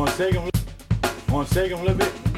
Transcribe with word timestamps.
Wanna 0.00 0.12
shake 0.12 0.32
them, 0.32 0.50
wanna 1.28 1.48
shake 1.48 1.68
them 1.68 1.80
a 1.80 1.82
little 1.82 1.98
bit? 1.98 2.29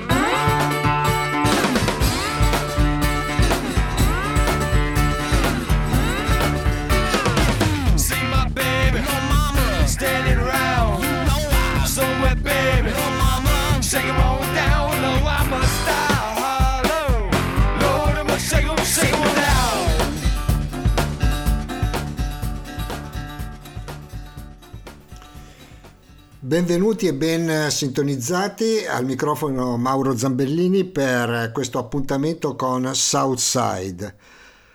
Benvenuti 26.45 27.07
e 27.07 27.15
ben 27.15 27.71
sintonizzati 27.71 28.85
al 28.85 29.05
microfono 29.05 29.77
Mauro 29.77 30.17
Zambellini 30.17 30.85
per 30.85 31.53
questo 31.53 31.79
appuntamento 31.79 32.57
con 32.57 32.93
Southside. 32.97 34.17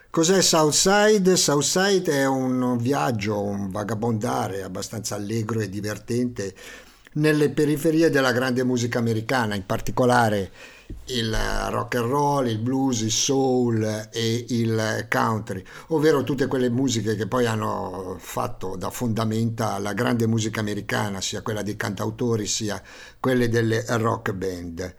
Cos'è 0.09 0.41
Southside? 0.41 1.35
Southside 1.35 2.09
è 2.19 2.25
un 2.25 2.77
viaggio, 2.77 3.41
un 3.41 3.69
vagabondare 3.69 4.63
abbastanza 4.63 5.15
allegro 5.15 5.59
e 5.59 5.67
divertente 5.67 6.55
nelle 7.15 7.49
periferie 7.49 8.09
della 8.09 8.31
grande 8.31 8.63
musica 8.63 8.99
americana, 8.99 9.53
in 9.53 9.65
particolare 9.65 10.49
il 11.07 11.37
rock 11.69 11.95
and 11.95 12.09
roll, 12.09 12.47
il 12.47 12.59
blues, 12.59 13.01
il 13.01 13.11
soul 13.11 14.09
e 14.11 14.45
il 14.49 15.07
country, 15.09 15.63
ovvero 15.87 16.23
tutte 16.23 16.47
quelle 16.47 16.69
musiche 16.69 17.15
che 17.15 17.27
poi 17.27 17.45
hanno 17.45 18.17
fatto 18.19 18.75
da 18.75 18.89
fondamenta 18.89 19.77
la 19.79 19.93
grande 19.93 20.27
musica 20.27 20.59
americana, 20.59 21.21
sia 21.21 21.41
quella 21.41 21.61
dei 21.61 21.75
cantautori 21.75 22.45
sia 22.45 22.81
quelle 23.19 23.49
delle 23.49 23.85
rock 23.87 24.33
band. 24.33 24.95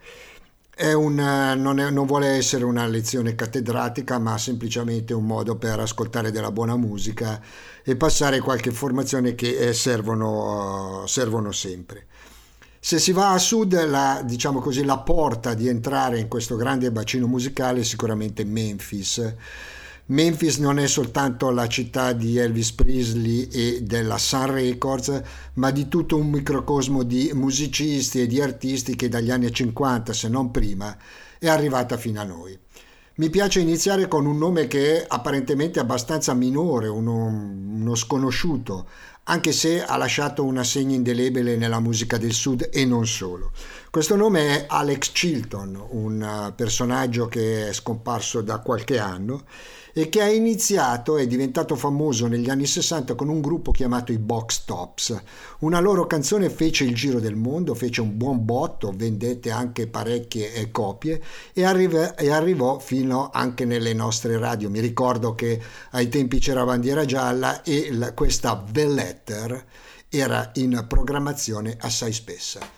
È 0.79 0.93
un, 0.93 1.15
non, 1.15 1.79
è, 1.79 1.89
non, 1.89 2.05
vuole 2.05 2.27
essere 2.27 2.63
una 2.63 2.87
lezione 2.87 3.35
cattedratica, 3.35 4.17
ma 4.17 4.37
semplicemente 4.37 5.13
un 5.13 5.25
modo 5.25 5.57
per 5.57 5.79
ascoltare 5.79 6.31
della 6.31 6.51
buona 6.51 6.77
musica 6.77 7.41
e 7.83 7.97
passare 7.97 8.39
qualche 8.39 8.69
informazione 8.69 9.35
che 9.35 9.57
eh, 9.57 9.73
servono, 9.73 11.03
servono 11.05 11.51
sempre. 11.51 12.07
Se 12.81 12.97
si 12.97 13.11
va 13.11 13.33
a 13.33 13.37
sud, 13.37 13.73
la, 13.87 14.21
diciamo 14.23 14.59
così, 14.59 14.85
la 14.85 14.99
porta 14.99 15.53
di 15.53 15.67
entrare 15.67 16.17
in 16.17 16.29
questo 16.29 16.55
grande 16.55 16.91
bacino 16.93 17.27
musicale 17.27 17.81
è 17.81 17.83
sicuramente 17.83 18.45
Memphis. 18.45 19.35
Memphis 20.05 20.57
non 20.57 20.79
è 20.79 20.87
soltanto 20.87 21.51
la 21.51 21.67
città 21.67 22.13
di 22.13 22.37
Elvis 22.37 22.71
Presley 22.71 23.49
e 23.51 23.81
della 23.83 24.17
Sun 24.17 24.53
Records, 24.53 25.21
ma 25.55 25.71
di 25.71 25.89
tutto 25.89 26.15
un 26.15 26.29
microcosmo 26.29 27.03
di 27.03 27.29
musicisti 27.33 28.21
e 28.21 28.27
di 28.27 28.41
artisti 28.41 28.95
che 28.95 29.09
dagli 29.09 29.29
anni 29.29 29.51
50, 29.51 30.13
se 30.13 30.29
non 30.29 30.49
prima, 30.49 30.97
è 31.37 31.49
arrivata 31.49 31.97
fino 31.97 32.21
a 32.21 32.23
noi. 32.23 32.57
Mi 33.15 33.29
piace 33.29 33.59
iniziare 33.59 34.07
con 34.07 34.25
un 34.25 34.37
nome 34.37 34.67
che 34.67 35.01
è 35.01 35.05
apparentemente 35.05 35.81
abbastanza 35.81 36.33
minore, 36.33 36.87
uno, 36.87 37.25
uno 37.25 37.93
sconosciuto, 37.93 38.87
anche 39.29 39.51
se 39.51 39.83
ha 39.83 39.95
lasciato 39.95 40.43
una 40.43 40.63
segna 40.63 40.95
indelebile 40.95 41.55
nella 41.55 41.79
musica 41.79 42.17
del 42.17 42.33
sud 42.33 42.67
e 42.71 42.83
non 42.83 43.05
solo. 43.05 43.51
Questo 43.91 44.15
nome 44.15 44.55
è 44.55 44.65
Alex 44.67 45.11
Chilton, 45.13 45.83
un 45.89 46.53
personaggio 46.55 47.27
che 47.27 47.69
è 47.69 47.73
scomparso 47.73 48.41
da 48.41 48.59
qualche 48.59 48.99
anno 48.99 49.45
e 49.93 50.09
che 50.09 50.21
ha 50.21 50.29
iniziato 50.29 51.17
è 51.17 51.25
diventato 51.25 51.75
famoso 51.75 52.27
negli 52.27 52.51
anni 52.51 52.67
60 52.67 53.15
con 53.15 53.29
un 53.29 53.41
gruppo 53.41 53.71
chiamato 53.71 54.11
i 54.11 54.19
Box 54.19 54.65
Tops. 54.65 55.19
Una 55.61 55.79
loro 55.79 56.05
canzone 56.05 56.51
fece 56.51 56.83
il 56.83 56.93
giro 56.93 57.19
del 57.19 57.35
mondo, 57.35 57.73
fece 57.73 58.01
un 58.01 58.15
buon 58.15 58.45
botto, 58.45 58.93
vendette 58.95 59.49
anche 59.49 59.87
parecchie 59.87 60.53
copie 60.69 61.19
e, 61.51 61.63
arriva, 61.63 62.13
e 62.13 62.29
arrivò 62.29 62.77
fino 62.77 63.31
anche 63.33 63.65
nelle 63.65 63.95
nostre 63.95 64.37
radio. 64.37 64.69
Mi 64.69 64.81
ricordo 64.81 65.33
che 65.33 65.59
ai 65.93 66.09
tempi 66.09 66.37
c'era 66.37 66.63
bandiera 66.63 67.05
gialla 67.05 67.63
e 67.63 67.89
la, 67.91 68.13
questa 68.13 68.63
Letter 68.71 69.65
era 70.09 70.51
in 70.53 70.85
programmazione 70.87 71.75
assai 71.79 72.13
spessa. 72.13 72.77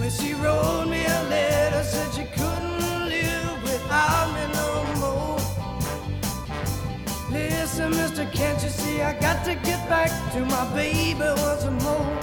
When 0.00 0.10
she 0.10 0.32
wrote 0.32 0.86
me 0.86 1.04
a 1.04 1.22
letter, 1.28 1.84
said 1.84 2.14
she 2.14 2.24
couldn't 2.24 3.06
live 3.10 3.62
without 3.62 4.32
me 4.34 4.44
no 4.54 4.70
more. 4.98 5.38
Listen, 7.30 7.90
mister, 7.90 8.24
can't 8.32 8.62
you 8.62 8.70
see 8.70 9.02
I 9.02 9.12
got 9.20 9.44
to 9.44 9.54
get 9.56 9.86
back 9.90 10.10
to 10.32 10.40
my 10.46 10.64
baby 10.74 11.20
once 11.20 11.66
more? 11.84 12.18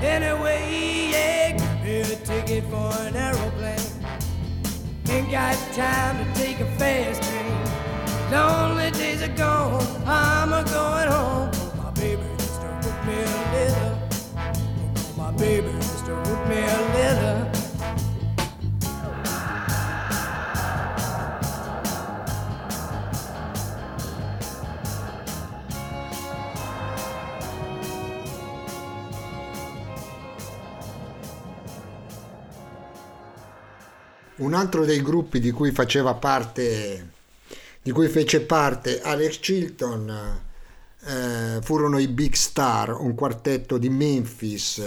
Anyway, 0.00 1.10
yeah, 1.10 1.82
me 1.82 2.00
a 2.02 2.16
ticket 2.24 2.62
for 2.70 2.92
an 3.00 3.16
aeroplane. 3.16 3.90
Ain't 5.08 5.32
got 5.32 5.56
time 5.74 6.16
to 6.24 6.40
take 6.40 6.60
a 6.60 6.66
fast 6.78 7.24
train. 7.24 8.30
Lonely 8.30 8.92
Un 34.40 34.54
altro 34.54 34.86
dei 34.86 35.02
gruppi 35.02 35.38
di 35.38 35.50
cui 35.50 35.70
faceva 35.70 36.14
parte, 36.14 37.10
di 37.82 37.90
cui 37.90 38.08
fece 38.08 38.40
parte 38.40 39.02
Alex 39.02 39.38
Chilton, 39.38 40.40
eh, 41.04 41.58
furono 41.62 41.98
i 41.98 42.08
Big 42.08 42.32
Star, 42.32 42.98
un 42.98 43.14
quartetto 43.14 43.76
di 43.76 43.90
Memphis 43.90 44.82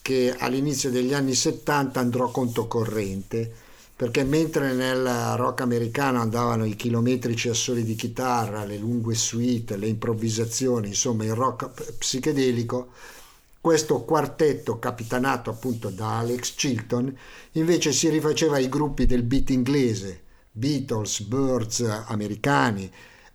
che 0.00 0.36
all'inizio 0.38 0.90
degli 0.90 1.12
anni 1.12 1.34
70 1.34 1.98
andrò 1.98 2.30
controcorrente 2.30 3.52
perché 4.00 4.22
mentre 4.22 4.72
nel 4.72 5.34
rock 5.36 5.62
americano 5.62 6.20
andavano 6.20 6.64
i 6.64 6.74
chilometrici 6.74 7.48
assoli 7.48 7.82
di 7.82 7.96
chitarra, 7.96 8.64
le 8.64 8.78
lunghe 8.78 9.14
suite, 9.14 9.76
le 9.76 9.88
improvvisazioni, 9.88 10.86
insomma 10.86 11.24
il 11.24 11.34
rock 11.34 11.96
psichedelico, 11.98 12.92
questo 13.60 14.04
quartetto 14.04 14.78
capitanato 14.78 15.50
appunto 15.50 15.90
da 15.90 16.18
Alex 16.18 16.54
Chilton 16.54 17.14
invece 17.52 17.92
si 17.92 18.08
rifaceva 18.08 18.56
ai 18.56 18.70
gruppi 18.70 19.04
del 19.04 19.22
beat 19.22 19.50
inglese, 19.50 20.22
Beatles, 20.50 21.20
Birds 21.22 21.80
americani, 22.06 22.90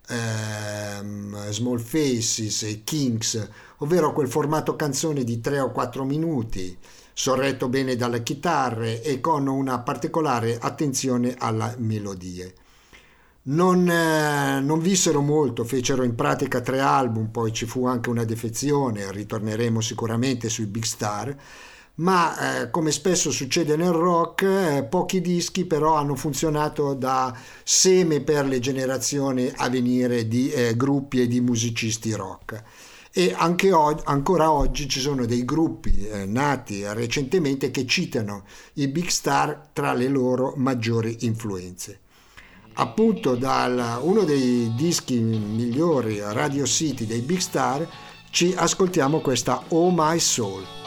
ehm, 0.08 1.50
Small 1.52 1.80
Faces 1.80 2.64
e 2.64 2.84
Kings, 2.84 3.50
ovvero 3.78 4.14
quel 4.14 4.28
formato 4.28 4.76
canzone 4.76 5.24
di 5.24 5.40
3 5.40 5.60
o 5.60 5.72
4 5.72 6.04
minuti, 6.04 6.76
sorretto 7.14 7.70
bene 7.70 7.96
dalle 7.96 8.24
chitarre 8.24 9.04
e 9.04 9.20
con 9.20 9.46
una 9.46 9.80
particolare 9.80 10.58
attenzione 10.58 11.36
alle 11.38 11.76
melodie. 11.78 12.54
Non, 13.48 13.88
eh, 13.88 14.60
non, 14.60 14.80
vissero 14.80 15.22
molto, 15.22 15.64
fecero 15.64 16.04
in 16.04 16.16
pratica 16.16 16.62
tre 16.62 16.80
album, 16.80 17.28
poi 17.28 17.54
ci 17.54 17.66
fu 17.68 17.86
anche 17.86 18.10
una 18.10 18.24
defezione, 18.24 19.12
ritorneremo 19.12 19.82
sicuramente 19.82 20.50
sui 20.50 20.66
big 20.66 20.84
star, 20.84 21.36
ma 21.96 22.62
eh, 22.64 22.70
come 22.72 22.92
spesso 22.92 23.30
succede 23.32 23.76
nel 23.76 23.92
rock, 23.92 24.42
eh, 24.42 24.84
pochi 24.90 25.22
dischi 25.22 25.66
però 25.66 25.94
hanno 25.96 26.16
funzionato 26.16 26.96
da 26.96 27.38
seme 27.64 28.22
per 28.22 28.48
le 28.48 28.60
generazioni 28.60 29.52
a 29.56 29.70
venire 29.70 30.28
di 30.28 30.50
eh, 30.50 30.76
gruppi 30.76 31.22
e 31.22 31.28
di 31.28 31.40
musicisti 31.40 32.14
rock. 32.14 32.64
E 33.12 33.32
anche 33.38 33.72
o- 33.72 34.02
ancora 34.06 34.52
oggi 34.52 34.90
ci 34.90 35.00
sono 35.00 35.26
dei 35.26 35.46
gruppi 35.46 36.08
eh, 36.08 36.26
nati 36.26 36.84
recentemente 36.94 37.70
che 37.72 37.86
citano 37.86 38.44
i 38.74 38.88
big 38.88 39.08
star 39.08 39.70
tra 39.72 39.94
le 39.94 40.08
loro 40.08 40.54
maggiori 40.58 41.18
influenze 41.22 42.00
appunto 42.76 43.36
da 43.36 44.00
uno 44.02 44.24
dei 44.24 44.74
dischi 44.76 45.20
migliori 45.20 46.20
Radio 46.20 46.66
City 46.66 47.06
dei 47.06 47.22
Big 47.22 47.40
Star 47.40 47.88
ci 48.30 48.54
ascoltiamo 48.56 49.20
questa 49.20 49.64
Oh 49.70 49.92
My 49.92 50.20
Soul. 50.20 50.85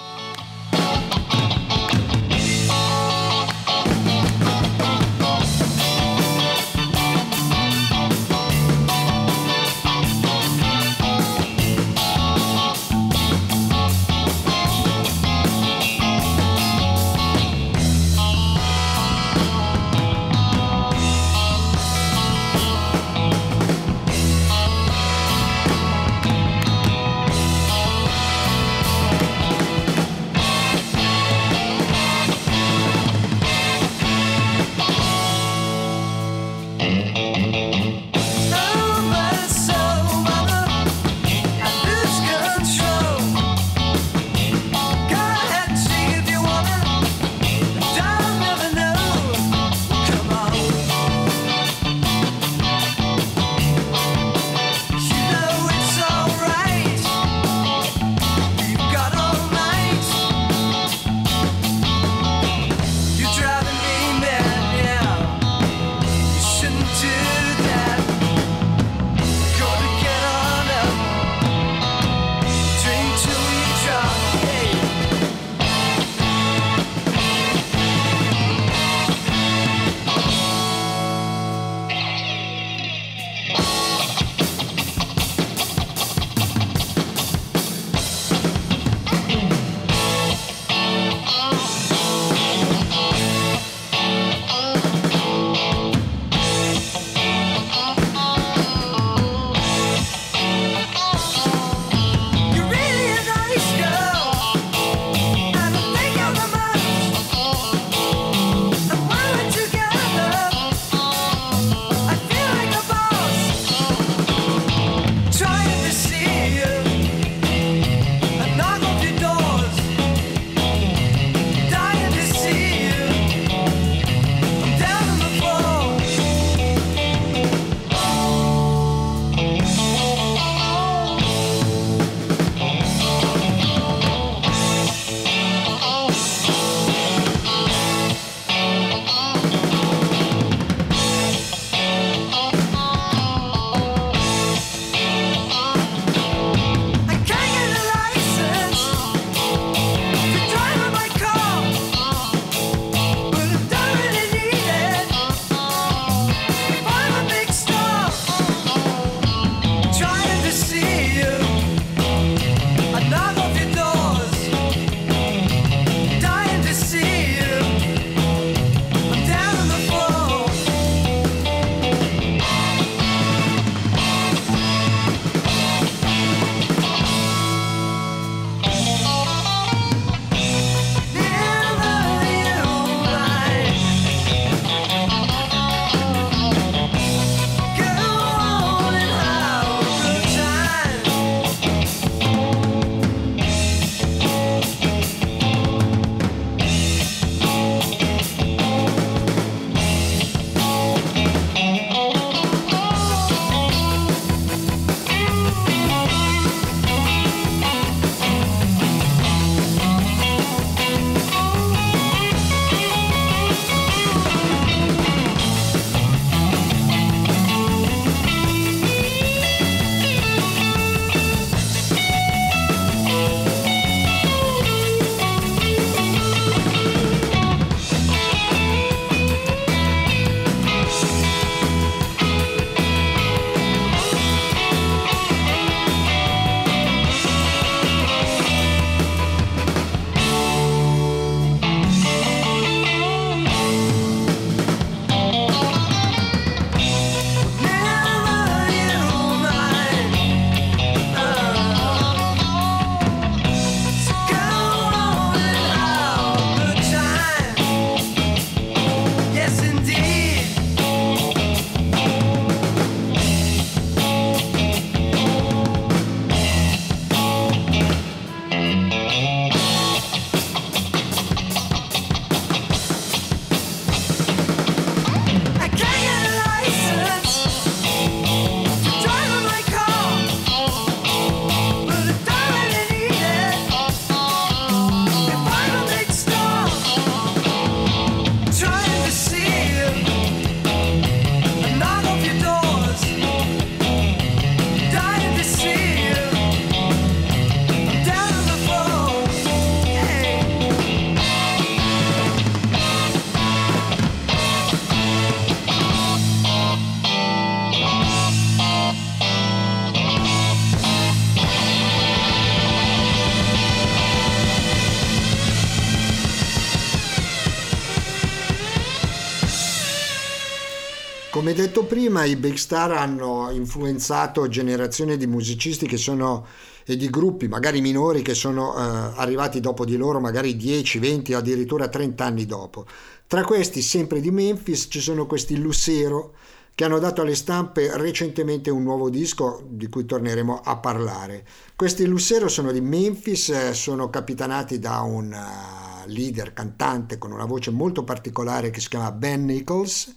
Prima, 321.89 322.25
i 322.25 322.37
Big 322.37 322.55
Star 322.55 322.93
hanno 322.93 323.51
influenzato 323.51 324.47
generazioni 324.47 325.17
di 325.17 325.27
musicisti 325.27 325.89
che 325.89 325.97
sono 325.97 326.47
e 326.85 326.97
di 326.97 327.11
gruppi, 327.11 327.49
magari 327.49 327.81
minori, 327.83 328.23
che 328.23 328.33
sono 328.35 328.75
eh, 328.75 329.13
arrivati 329.17 329.61
dopo 329.61 329.85
di 329.85 329.97
loro, 329.97 330.21
magari 330.21 330.57
10, 330.57 330.99
20 330.99 331.35
o 331.35 331.39
addirittura 331.39 331.89
30 331.89 332.25
anni 332.25 332.47
dopo. 332.47 332.87
Tra 333.27 333.45
questi, 333.45 333.83
sempre 333.83 334.21
di 334.21 334.31
Memphis, 334.31 334.87
ci 334.89 335.01
sono 335.01 335.27
questi 335.27 335.59
Lucero 335.59 336.35
che 336.75 336.85
hanno 336.85 336.99
dato 336.99 337.23
alle 337.23 337.35
stampe 337.35 337.95
recentemente 337.97 338.71
un 338.71 338.85
nuovo 338.85 339.11
disco 339.11 339.65
di 339.69 339.89
cui 339.89 340.07
torneremo 340.07 340.61
a 340.65 340.77
parlare. 340.77 341.45
Questi 341.75 342.07
Lucero 342.07 342.49
sono 342.49 342.73
di 342.73 342.81
Memphis, 342.81 343.49
eh, 343.51 343.75
sono 343.75 344.09
capitanati 344.09 344.79
da 344.79 345.01
un 345.01 345.31
uh, 345.31 346.09
leader 346.09 346.53
cantante 346.53 347.19
con 347.19 347.33
una 347.33 347.47
voce 347.47 347.71
molto 347.71 348.05
particolare 348.05 348.71
che 348.71 348.81
si 348.81 348.89
chiama 348.89 349.11
Ben 349.13 349.45
Nichols 349.45 350.13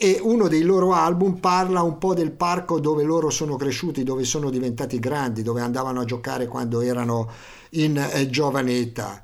e 0.00 0.20
uno 0.22 0.46
dei 0.46 0.62
loro 0.62 0.92
album 0.92 1.40
parla 1.40 1.82
un 1.82 1.98
po' 1.98 2.14
del 2.14 2.30
parco 2.30 2.78
dove 2.78 3.02
loro 3.02 3.30
sono 3.30 3.56
cresciuti, 3.56 4.04
dove 4.04 4.22
sono 4.22 4.48
diventati 4.48 5.00
grandi, 5.00 5.42
dove 5.42 5.60
andavano 5.60 6.02
a 6.02 6.04
giocare 6.04 6.46
quando 6.46 6.82
erano 6.82 7.28
in 7.70 7.96
eh, 7.96 8.30
giovane 8.30 8.78
età 8.78 9.20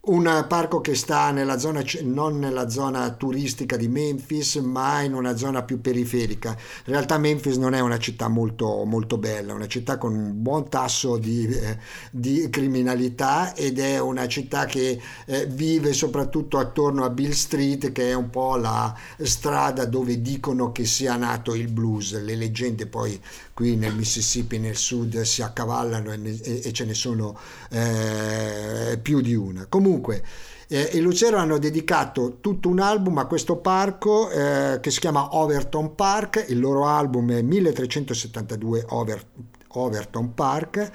un 0.00 0.46
parco 0.48 0.80
che 0.80 0.94
sta 0.94 1.30
nella 1.32 1.58
zona, 1.58 1.82
non 2.02 2.38
nella 2.38 2.70
zona 2.70 3.10
turistica 3.10 3.76
di 3.76 3.88
Memphis, 3.88 4.56
ma 4.56 5.02
in 5.02 5.12
una 5.12 5.36
zona 5.36 5.62
più 5.62 5.80
periferica. 5.80 6.50
In 6.50 6.92
realtà 6.92 7.18
Memphis 7.18 7.56
non 7.56 7.74
è 7.74 7.80
una 7.80 7.98
città 7.98 8.28
molto, 8.28 8.84
molto 8.84 9.18
bella, 9.18 9.52
è 9.52 9.54
una 9.54 9.66
città 9.66 9.98
con 9.98 10.14
un 10.14 10.42
buon 10.42 10.68
tasso 10.70 11.18
di, 11.18 11.46
eh, 11.46 11.78
di 12.10 12.48
criminalità 12.48 13.54
ed 13.54 13.78
è 13.78 13.98
una 13.98 14.26
città 14.28 14.64
che 14.64 15.00
eh, 15.26 15.46
vive 15.46 15.92
soprattutto 15.92 16.58
attorno 16.58 17.04
a 17.04 17.10
Bill 17.10 17.32
Street, 17.32 17.92
che 17.92 18.10
è 18.10 18.14
un 18.14 18.30
po' 18.30 18.56
la 18.56 18.94
strada 19.18 19.84
dove 19.84 20.22
dicono 20.22 20.72
che 20.72 20.86
sia 20.86 21.16
nato 21.16 21.54
il 21.54 21.70
blues. 21.70 22.18
Le 22.22 22.36
leggende 22.36 22.86
poi 22.86 23.20
qui 23.58 23.74
nel 23.74 23.92
Mississippi, 23.92 24.60
nel 24.60 24.76
sud, 24.76 25.22
si 25.22 25.42
accavallano 25.42 26.12
e, 26.12 26.20
e, 26.44 26.60
e 26.62 26.72
ce 26.72 26.84
ne 26.84 26.94
sono 26.94 27.36
eh, 27.70 29.00
più 29.02 29.20
di 29.20 29.34
una. 29.34 29.66
Comunque, 29.68 30.22
eh, 30.68 30.90
i 30.92 31.00
Lucero 31.00 31.38
hanno 31.38 31.58
dedicato 31.58 32.36
tutto 32.40 32.68
un 32.68 32.78
album 32.78 33.18
a 33.18 33.26
questo 33.26 33.56
parco 33.56 34.30
eh, 34.30 34.78
che 34.80 34.92
si 34.92 35.00
chiama 35.00 35.34
Overton 35.34 35.96
Park, 35.96 36.44
il 36.50 36.60
loro 36.60 36.86
album 36.86 37.32
è 37.32 37.42
1372 37.42 38.84
Over, 38.90 39.24
Overton 39.70 40.34
Park 40.34 40.92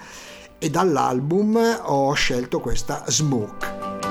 e 0.58 0.70
dall'album 0.70 1.82
ho 1.84 2.14
scelto 2.14 2.62
questa 2.62 3.04
Smoke. 3.08 4.03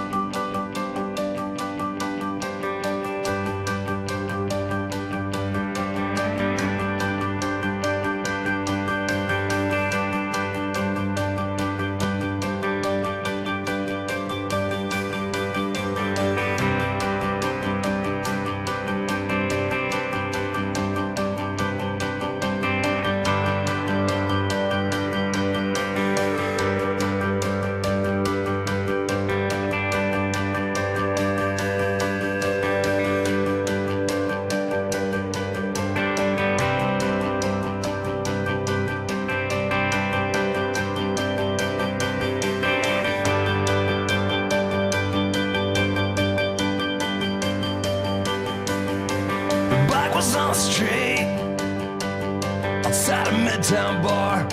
downtown 53.63 54.03
bar. 54.03 54.49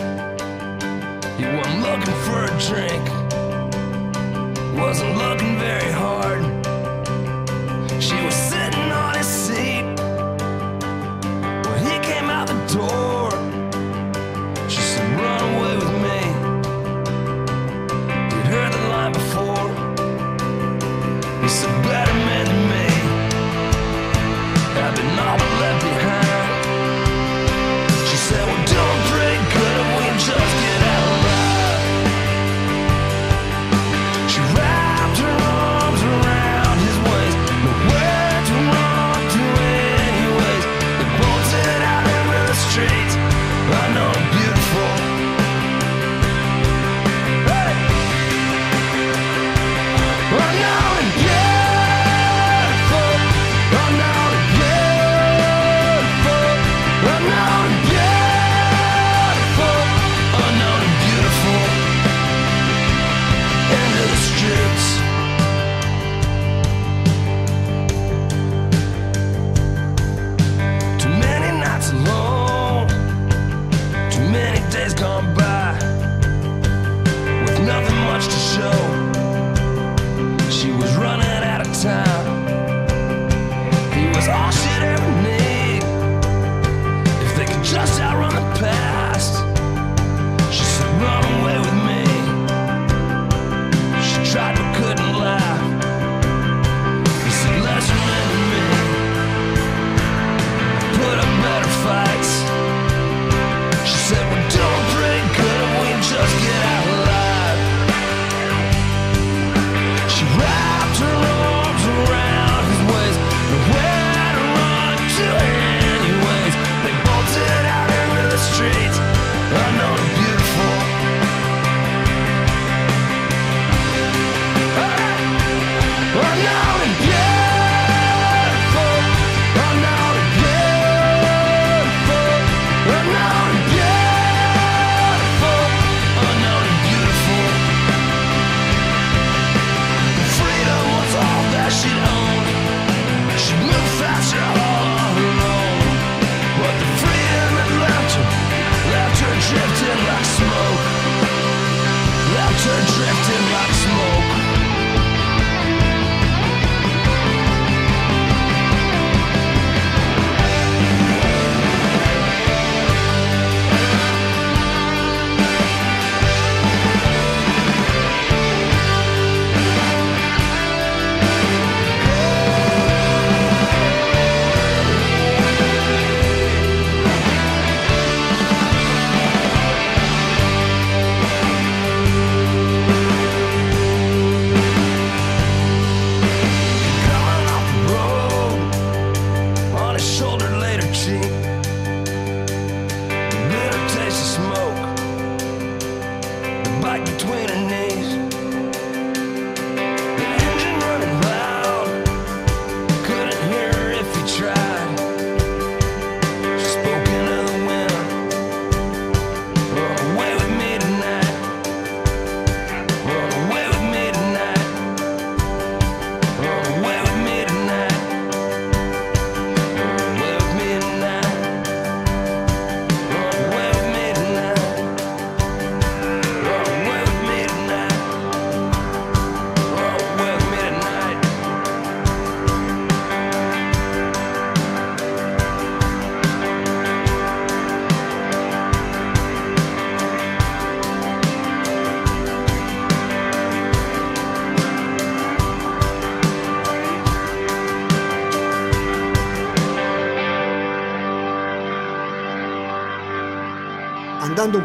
You 1.39 1.47
weren't 1.47 1.81
looking 1.81 2.13
for 2.25 2.43
a 2.43 2.49
drink, 2.59 3.03
wasn't 4.77 5.17
looking 5.17 5.57
very 5.57 5.91
hard. 5.91 6.18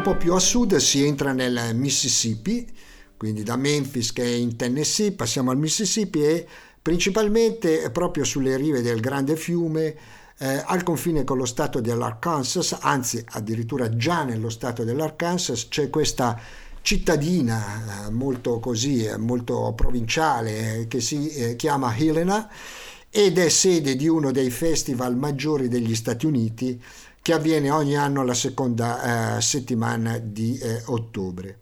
Po' 0.05 0.17
più 0.17 0.35
a 0.35 0.39
sud 0.39 0.75
si 0.75 1.03
entra 1.03 1.33
nel 1.33 1.71
Mississippi, 1.73 2.71
quindi 3.17 3.41
da 3.41 3.55
Memphis 3.55 4.13
che 4.13 4.21
è 4.21 4.35
in 4.35 4.55
Tennessee 4.55 5.13
passiamo 5.13 5.49
al 5.49 5.57
Mississippi 5.57 6.23
e 6.23 6.47
principalmente 6.79 7.89
proprio 7.89 8.23
sulle 8.23 8.55
rive 8.55 8.83
del 8.83 8.99
grande 8.99 9.35
fiume 9.35 9.95
eh, 10.37 10.61
al 10.63 10.83
confine 10.83 11.23
con 11.23 11.39
lo 11.39 11.45
stato 11.45 11.81
dell'Arkansas, 11.81 12.77
anzi 12.81 13.25
addirittura 13.31 13.95
già 13.95 14.23
nello 14.23 14.51
stato 14.51 14.83
dell'Arkansas 14.83 15.69
c'è 15.69 15.89
questa 15.89 16.39
cittadina 16.83 18.05
eh, 18.05 18.11
molto 18.11 18.59
così, 18.59 19.05
eh, 19.05 19.17
molto 19.17 19.73
provinciale 19.75 20.81
eh, 20.81 20.87
che 20.87 21.01
si 21.01 21.55
chiama 21.57 21.97
Helena 21.97 22.47
ed 23.09 23.39
è 23.39 23.49
sede 23.49 23.95
di 23.95 24.07
uno 24.07 24.31
dei 24.31 24.51
festival 24.51 25.15
maggiori 25.15 25.67
degli 25.67 25.95
Stati 25.95 26.27
Uniti 26.27 26.79
che 27.25 27.33
avviene 27.33 27.71
ogni 27.71 27.95
anno 27.95 28.23
la 28.23 28.35
seconda 28.35 29.37
eh, 29.37 29.41
settimana 29.41 30.19
di 30.19 30.59
eh, 30.59 30.83
ottobre. 30.85 31.61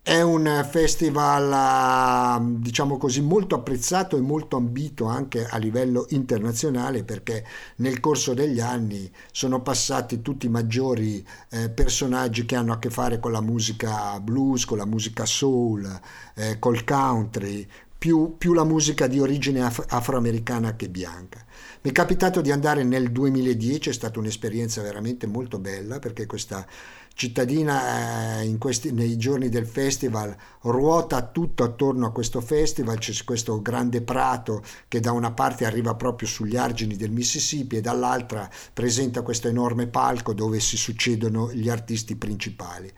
È 0.00 0.18
un 0.22 0.66
festival, 0.68 2.40
eh, 2.40 2.58
diciamo 2.58 2.96
così, 2.96 3.20
molto 3.20 3.54
apprezzato 3.54 4.16
e 4.16 4.22
molto 4.22 4.56
ambito 4.56 5.04
anche 5.04 5.46
a 5.46 5.58
livello 5.58 6.06
internazionale 6.08 7.04
perché 7.04 7.44
nel 7.76 8.00
corso 8.00 8.32
degli 8.32 8.60
anni 8.60 9.12
sono 9.30 9.60
passati 9.60 10.22
tutti 10.22 10.46
i 10.46 10.48
maggiori 10.48 11.22
eh, 11.50 11.68
personaggi 11.68 12.46
che 12.46 12.56
hanno 12.56 12.72
a 12.72 12.78
che 12.78 12.88
fare 12.88 13.20
con 13.20 13.30
la 13.30 13.42
musica 13.42 14.18
blues, 14.20 14.64
con 14.64 14.78
la 14.78 14.86
musica 14.86 15.26
soul, 15.26 16.00
eh, 16.34 16.58
col 16.58 16.82
country, 16.82 17.68
più, 18.02 18.34
più, 18.36 18.52
la 18.52 18.64
musica 18.64 19.06
di 19.06 19.20
origine 19.20 19.62
af- 19.62 19.84
afroamericana 19.86 20.74
che 20.74 20.88
bianca. 20.88 21.44
Mi 21.82 21.90
è 21.90 21.92
capitato 21.92 22.40
di 22.40 22.50
andare 22.50 22.82
nel 22.82 23.12
2010, 23.12 23.90
è 23.90 23.92
stata 23.92 24.18
un'esperienza 24.18 24.82
veramente 24.82 25.28
molto 25.28 25.60
bella 25.60 26.00
perché 26.00 26.26
questa 26.26 26.66
cittadina 27.14 28.40
eh, 28.40 28.58
questi, 28.58 28.90
nei 28.90 29.16
giorni 29.16 29.48
del 29.48 29.68
festival 29.68 30.34
ruota 30.62 31.22
tutto 31.28 31.62
attorno 31.62 32.06
a 32.06 32.10
questo 32.10 32.40
festival, 32.40 32.98
c'è 32.98 33.12
questo 33.22 33.62
grande 33.62 34.02
prato 34.02 34.64
che 34.88 34.98
da 34.98 35.12
una 35.12 35.30
parte 35.30 35.64
arriva 35.64 35.94
proprio 35.94 36.26
sugli 36.26 36.56
argini 36.56 36.96
del 36.96 37.12
Mississippi 37.12 37.76
e 37.76 37.80
dall'altra 37.80 38.50
presenta 38.72 39.22
questo 39.22 39.46
enorme 39.46 39.86
palco 39.86 40.34
dove 40.34 40.58
si 40.58 40.76
succedono 40.76 41.52
gli 41.52 41.68
artisti 41.68 42.16
principali. 42.16 42.92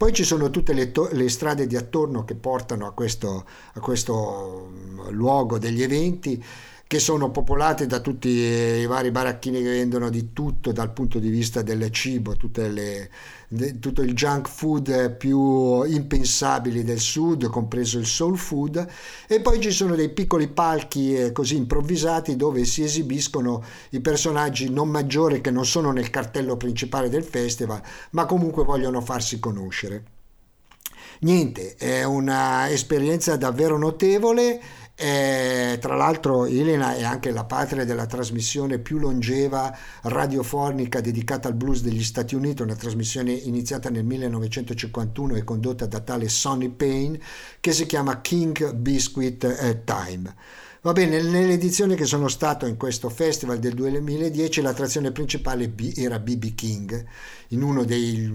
Poi 0.00 0.14
ci 0.14 0.24
sono 0.24 0.48
tutte 0.48 0.72
le, 0.72 0.92
to- 0.92 1.10
le, 1.12 1.28
strade 1.28 1.66
di 1.66 1.76
attorno 1.76 2.24
che 2.24 2.34
portano 2.34 2.86
a 2.86 2.92
questo, 2.92 3.44
a 3.74 3.80
questo 3.80 4.70
luogo 5.10 5.58
degli 5.58 5.82
eventi 5.82 6.42
che 6.90 6.98
sono 6.98 7.30
popolate 7.30 7.86
da 7.86 8.00
tutti 8.00 8.28
i 8.28 8.84
vari 8.86 9.12
baracchini 9.12 9.62
che 9.62 9.68
vendono 9.68 10.10
di 10.10 10.32
tutto 10.32 10.72
dal 10.72 10.92
punto 10.92 11.20
di 11.20 11.28
vista 11.28 11.62
del 11.62 11.88
cibo, 11.92 12.34
le, 12.54 13.08
de, 13.46 13.78
tutto 13.78 14.02
il 14.02 14.12
junk 14.12 14.48
food 14.48 15.14
più 15.14 15.84
impensabili 15.84 16.82
del 16.82 16.98
sud, 16.98 17.46
compreso 17.46 18.00
il 18.00 18.06
soul 18.06 18.36
food, 18.36 18.84
e 19.28 19.40
poi 19.40 19.60
ci 19.60 19.70
sono 19.70 19.94
dei 19.94 20.08
piccoli 20.08 20.48
palchi 20.48 21.14
eh, 21.14 21.30
così 21.30 21.54
improvvisati 21.54 22.34
dove 22.34 22.64
si 22.64 22.82
esibiscono 22.82 23.62
i 23.90 24.00
personaggi 24.00 24.68
non 24.68 24.88
maggiori 24.88 25.40
che 25.40 25.52
non 25.52 25.64
sono 25.64 25.92
nel 25.92 26.10
cartello 26.10 26.56
principale 26.56 27.08
del 27.08 27.22
festival, 27.22 27.80
ma 28.10 28.26
comunque 28.26 28.64
vogliono 28.64 29.00
farsi 29.00 29.38
conoscere. 29.38 30.18
Niente, 31.20 31.74
è 31.76 32.02
un'esperienza 32.02 33.36
davvero 33.36 33.76
notevole 33.76 34.58
eh, 35.00 35.78
tra 35.80 35.96
l'altro 35.96 36.44
Elena 36.44 36.94
è 36.94 37.02
anche 37.02 37.30
la 37.30 37.44
patria 37.44 37.86
della 37.86 38.04
trasmissione 38.04 38.78
più 38.78 38.98
longeva 38.98 39.74
radiofonica 40.02 41.00
dedicata 41.00 41.48
al 41.48 41.54
blues 41.54 41.80
degli 41.80 42.04
Stati 42.04 42.34
Uniti, 42.34 42.60
una 42.60 42.76
trasmissione 42.76 43.32
iniziata 43.32 43.88
nel 43.88 44.04
1951 44.04 45.36
e 45.36 45.44
condotta 45.44 45.86
da 45.86 46.00
tale 46.00 46.28
Sonny 46.28 46.68
Payne 46.68 47.18
che 47.60 47.72
si 47.72 47.86
chiama 47.86 48.20
King 48.20 48.74
Biscuit 48.74 49.42
eh, 49.44 49.84
Time. 49.84 50.34
Va 50.82 50.92
bene, 50.94 51.20
nell'edizione 51.20 51.94
che 51.94 52.06
sono 52.06 52.28
stato 52.28 52.64
in 52.64 52.78
questo 52.78 53.10
festival 53.10 53.58
del 53.58 53.74
2010 53.74 54.62
l'attrazione 54.62 55.12
principale 55.12 55.70
era 55.94 56.18
BB 56.18 56.54
King, 56.54 57.04
in 57.48 57.62
uno 57.62 57.84
dei, 57.84 58.26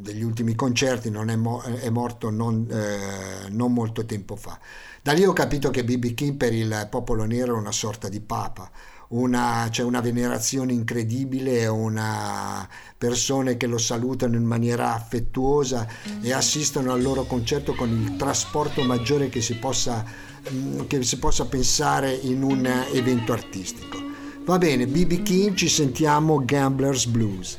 degli 0.00 0.24
ultimi 0.24 0.56
concerti, 0.56 1.10
non 1.10 1.30
è, 1.30 1.36
mo- 1.36 1.62
è 1.62 1.88
morto 1.90 2.28
non, 2.30 2.66
eh, 2.68 3.48
non 3.50 3.72
molto 3.72 4.04
tempo 4.04 4.34
fa. 4.34 4.58
Da 5.00 5.12
lì 5.12 5.24
ho 5.24 5.32
capito 5.32 5.70
che 5.70 5.84
BB 5.84 6.14
King 6.14 6.34
per 6.34 6.52
il 6.52 6.88
popolo 6.90 7.22
nero 7.22 7.54
è 7.54 7.60
una 7.60 7.70
sorta 7.70 8.08
di 8.08 8.18
papa, 8.20 8.68
una, 9.08 9.68
c'è 9.70 9.84
una 9.84 10.00
venerazione 10.00 10.72
incredibile, 10.72 11.68
una 11.68 12.68
persone 12.98 13.56
che 13.56 13.66
lo 13.68 13.78
salutano 13.78 14.34
in 14.34 14.44
maniera 14.44 14.92
affettuosa 14.94 15.86
e 16.20 16.32
assistono 16.32 16.92
al 16.92 17.02
loro 17.02 17.24
concerto 17.24 17.74
con 17.74 17.88
il 17.90 18.16
trasporto 18.16 18.82
maggiore 18.82 19.28
che 19.28 19.40
si 19.40 19.54
possa, 19.54 20.04
che 20.86 21.02
si 21.02 21.18
possa 21.18 21.46
pensare 21.46 22.12
in 22.12 22.42
un 22.42 22.66
evento 22.92 23.32
artistico. 23.32 23.98
Va 24.40 24.58
bene, 24.58 24.86
BB 24.86 25.22
King, 25.22 25.56
ci 25.56 25.68
sentiamo 25.68 26.44
Gamblers 26.44 27.06
Blues. 27.06 27.58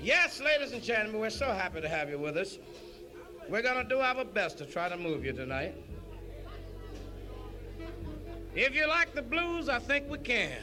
Yes, 0.00 0.40
ladies 0.40 0.72
and 0.72 0.82
gentlemen, 0.82 1.20
we're 1.20 1.30
so 1.30 1.46
happy 1.46 1.80
to 1.80 1.88
have 1.88 2.10
you 2.10 2.18
with 2.18 2.36
us. 2.36 2.58
We're 3.48 3.62
going 3.62 3.76
to 3.76 3.88
do 3.88 4.00
our 4.00 4.24
best 4.24 4.58
to 4.58 4.66
try 4.66 4.88
to 4.88 4.96
move 4.96 5.24
you 5.24 5.32
tonight. 5.32 5.74
If 8.54 8.74
you 8.74 8.86
like 8.86 9.14
the 9.14 9.22
blues, 9.22 9.68
I 9.68 9.78
think 9.78 10.08
we 10.08 10.18
can. 10.18 10.58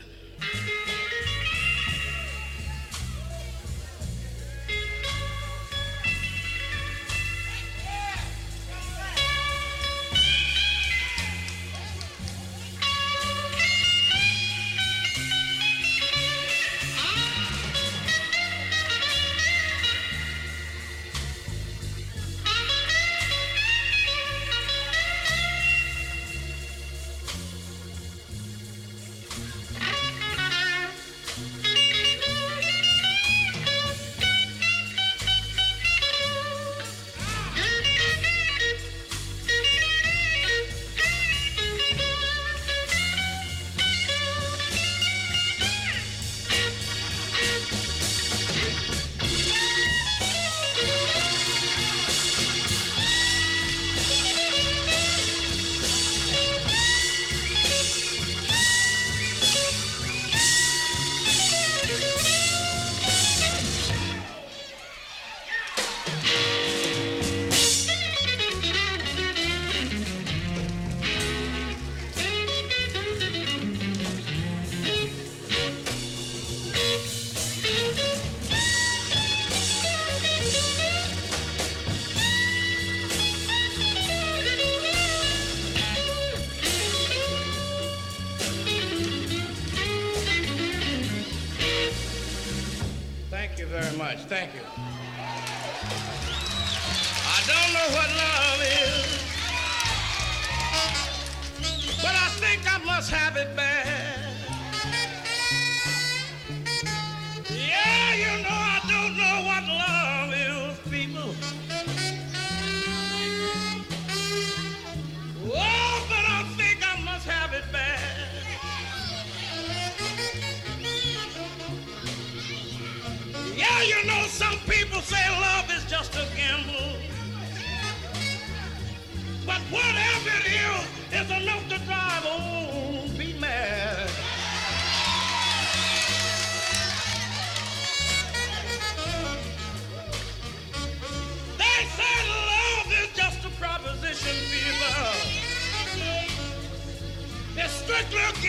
Christmas. 148.09 148.40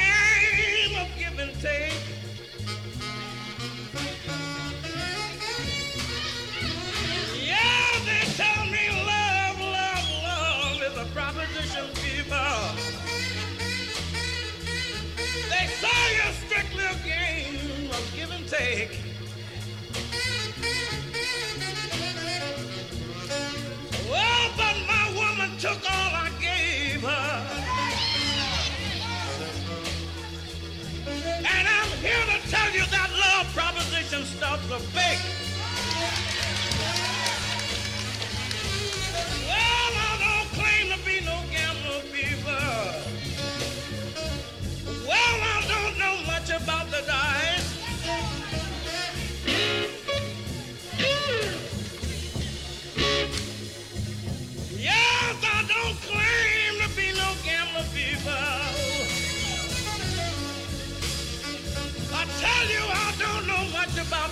Christian 34.12 34.38
stop 34.38 34.60
a 34.70 34.78
fake. 34.78 35.51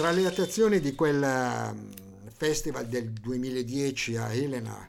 Tra 0.00 0.12
le 0.12 0.24
attrazioni 0.24 0.80
di 0.80 0.94
quel 0.94 1.22
ehm, 1.22 1.90
festival 2.34 2.86
del 2.86 3.10
2010 3.10 4.16
a 4.16 4.32
Helena 4.32 4.82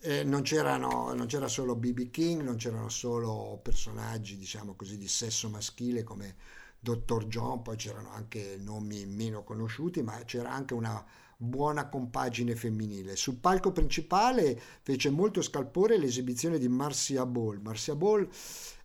eh, 0.00 0.24
non, 0.24 0.42
non 0.42 1.26
c'era 1.26 1.48
solo 1.48 1.76
BB 1.76 2.08
King, 2.08 2.40
non 2.40 2.56
c'erano 2.56 2.88
solo 2.88 3.60
personaggi, 3.62 4.38
diciamo 4.38 4.72
così, 4.74 4.96
di 4.96 5.06
sesso 5.06 5.50
maschile 5.50 6.02
come 6.02 6.36
Dr. 6.80 7.26
John, 7.26 7.60
poi 7.60 7.76
c'erano 7.76 8.10
anche 8.10 8.56
nomi 8.58 9.04
meno 9.04 9.44
conosciuti, 9.44 10.00
ma 10.00 10.18
c'era 10.24 10.50
anche 10.50 10.72
una 10.72 11.04
buona 11.36 11.90
compagine 11.90 12.56
femminile. 12.56 13.16
Sul 13.16 13.36
palco 13.36 13.70
principale 13.70 14.58
fece 14.80 15.10
molto 15.10 15.42
scalpore 15.42 15.98
l'esibizione 15.98 16.58
di 16.58 16.68
Marcia 16.68 17.26
Ball. 17.26 17.60
Marcia 17.60 17.94
Ball 17.94 18.26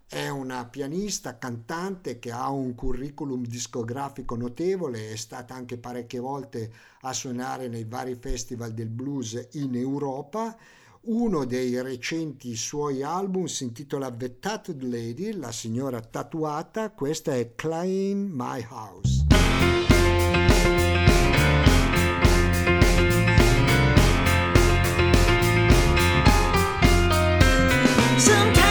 è 0.07 0.27
una 0.29 0.65
pianista, 0.65 1.37
cantante 1.37 2.19
che 2.19 2.31
ha 2.31 2.49
un 2.49 2.75
curriculum 2.75 3.45
discografico 3.45 4.35
notevole, 4.35 5.11
è 5.11 5.15
stata 5.15 5.55
anche 5.55 5.77
parecchie 5.77 6.19
volte 6.19 6.71
a 7.01 7.13
suonare 7.13 7.67
nei 7.67 7.85
vari 7.85 8.15
festival 8.15 8.73
del 8.73 8.89
blues 8.89 9.49
in 9.53 9.75
Europa. 9.75 10.55
Uno 11.05 11.45
dei 11.45 11.81
recenti 11.81 12.55
suoi 12.55 13.03
album 13.03 13.45
si 13.45 13.63
intitola 13.63 14.11
The 14.11 14.39
Tattooed 14.39 14.83
Lady, 14.83 15.33
la 15.33 15.51
signora 15.51 15.99
tatuata, 15.99 16.91
questa 16.91 17.35
è 17.35 17.55
Clean 17.55 18.29
My 18.31 18.65
House. 18.69 19.25
Sometimes 28.17 28.62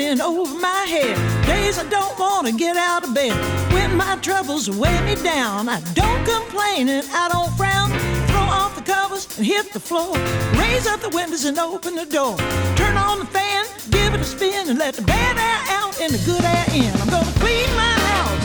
In 0.00 0.18
over 0.22 0.58
my 0.58 0.86
head. 0.88 1.14
Days 1.46 1.78
I 1.78 1.86
don't 1.90 2.18
want 2.18 2.46
to 2.46 2.54
get 2.54 2.74
out 2.74 3.04
of 3.04 3.12
bed. 3.14 3.36
When 3.70 3.94
my 3.98 4.16
troubles 4.22 4.70
weigh 4.70 4.98
me 5.04 5.14
down, 5.22 5.68
I 5.68 5.78
don't 5.92 6.24
complain 6.24 6.88
and 6.88 7.06
I 7.12 7.28
don't 7.28 7.52
frown. 7.58 7.90
Throw 8.28 8.40
off 8.40 8.74
the 8.76 8.82
covers 8.82 9.28
and 9.36 9.46
hit 9.46 9.74
the 9.74 9.78
floor. 9.78 10.16
Raise 10.58 10.86
up 10.86 11.00
the 11.00 11.10
windows 11.10 11.44
and 11.44 11.58
open 11.58 11.96
the 11.96 12.06
door. 12.06 12.34
Turn 12.76 12.96
on 12.96 13.18
the 13.18 13.26
fan, 13.26 13.66
give 13.90 14.14
it 14.14 14.20
a 14.20 14.24
spin, 14.24 14.70
and 14.70 14.78
let 14.78 14.94
the 14.94 15.02
bad 15.02 15.36
air 15.36 15.60
out 15.76 16.00
and 16.00 16.10
the 16.14 16.22
good 16.24 16.44
air 16.44 16.66
in. 16.72 16.90
I'm 17.02 17.10
gonna 17.10 17.38
clean 17.38 17.68
my 17.76 17.94
house 18.10 18.44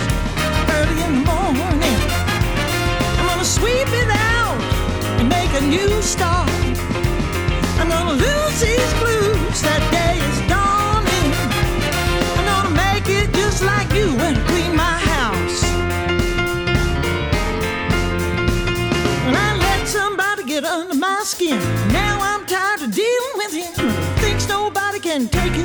early 0.75 0.97
in 1.07 1.11
the 1.19 1.25
morning. 1.31 1.99
I'm 3.17 3.27
gonna 3.31 3.45
sweep 3.45 3.87
it 4.03 4.09
out 4.11 4.59
and 5.19 5.29
make 5.29 5.51
a 5.53 5.61
new 5.61 6.01
start. 6.01 6.51
I'm 7.79 7.87
gonna 7.87 8.19
lose 8.19 8.59
these 8.59 8.93
blues. 8.99 9.61
That 9.61 9.94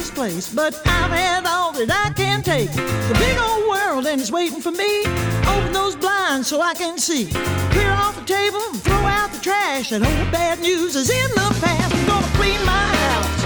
can 0.01 0.15
take 0.15 0.35
his 0.35 0.45
place, 0.45 0.55
but 0.55 0.75
I've 0.87 1.11
had 1.11 1.47
all 1.47 1.73
that 1.73 1.91
I 1.91 2.13
can 2.15 2.43
take. 2.43 2.71
The 2.73 3.17
big 3.19 3.37
old 3.39 3.69
world 3.69 4.07
and 4.07 4.21
it's 4.21 4.31
waiting 4.31 4.61
for 4.61 4.71
me. 4.71 5.05
Open 5.47 5.73
those 5.73 5.97
blinds 5.97 6.49
so 6.49 6.61
I 6.61 6.75
can 6.75 6.99
see. 6.99 7.27
Clear 7.73 7.93
off 7.93 8.17
the 8.17 8.25
table 8.25 8.61
and 8.71 8.81
throw 8.83 8.97
out 8.97 9.31
the 9.33 9.41
trash. 9.41 9.91
That 9.91 10.03
old 10.03 10.33
bad 10.33 10.61
news 10.61 10.97
is 10.97 11.11
in 11.11 11.31
the 11.31 11.49
past. 11.61 11.95
I'm 11.95 12.07
gonna 12.07 12.37
clean 12.39 12.61
my 12.65 12.89
house 13.07 13.45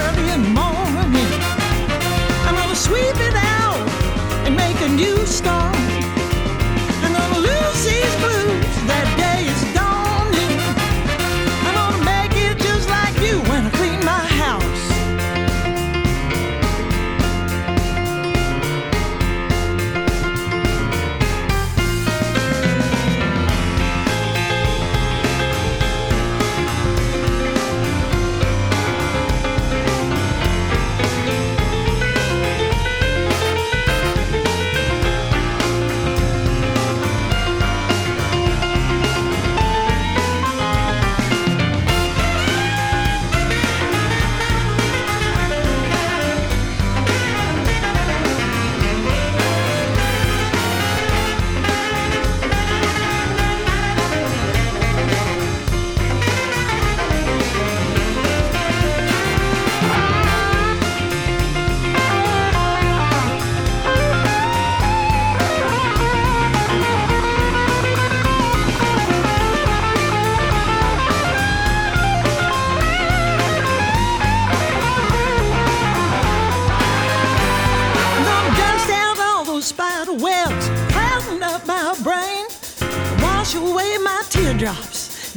early 0.00 0.26
in 0.34 0.42
the 0.42 0.52
morning. 0.60 0.78
sweep 2.74 3.18
it 3.28 3.34
out 3.34 3.88
and 4.46 4.54
make 4.56 4.80
a 4.82 4.88
new 4.88 5.16
start. 5.26 5.97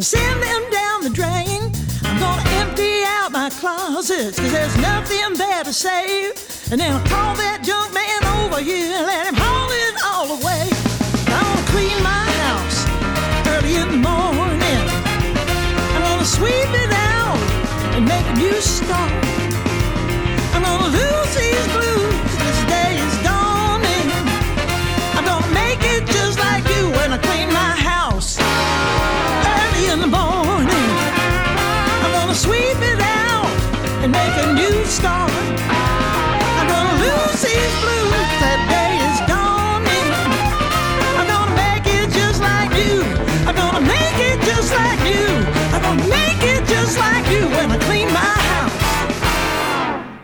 Send 0.04 0.42
them 0.42 0.72
down 0.72 1.04
the 1.04 1.10
drain. 1.10 1.72
I'm 2.04 2.20
gonna 2.20 2.50
empty 2.62 3.04
out 3.06 3.32
my 3.32 3.50
closets, 3.50 4.40
cause 4.40 4.52
there's 4.52 4.78
nothing 4.78 5.36
there 5.36 5.64
to 5.64 5.74
save. 5.74 6.34
And 6.72 6.82
then 6.82 6.94
I'll 6.94 7.06
call 7.06 7.36
that 7.36 7.62
junk 7.62 7.94
man 7.94 8.22
over 8.40 8.62
here 8.62 8.96
and 8.98 9.06
let 9.06 9.28
him 9.28 9.36
haul 9.38 9.70
it 9.70 9.96
all 10.04 10.28
away. 10.40 10.66
I'm 11.28 11.46
gonna 11.46 11.68
clean 11.70 11.98
my 12.02 12.26
house 12.42 12.80
early 13.54 13.76
in 13.76 13.88
the 13.92 14.02
morning. 14.10 14.84
I'm 15.94 16.02
gonna 16.02 16.26
sweep 16.26 16.72
it 16.84 16.92
out 16.92 17.38
and 17.96 18.06
make 18.06 18.26
a 18.26 18.34
new 18.36 18.60
start. 18.62 19.21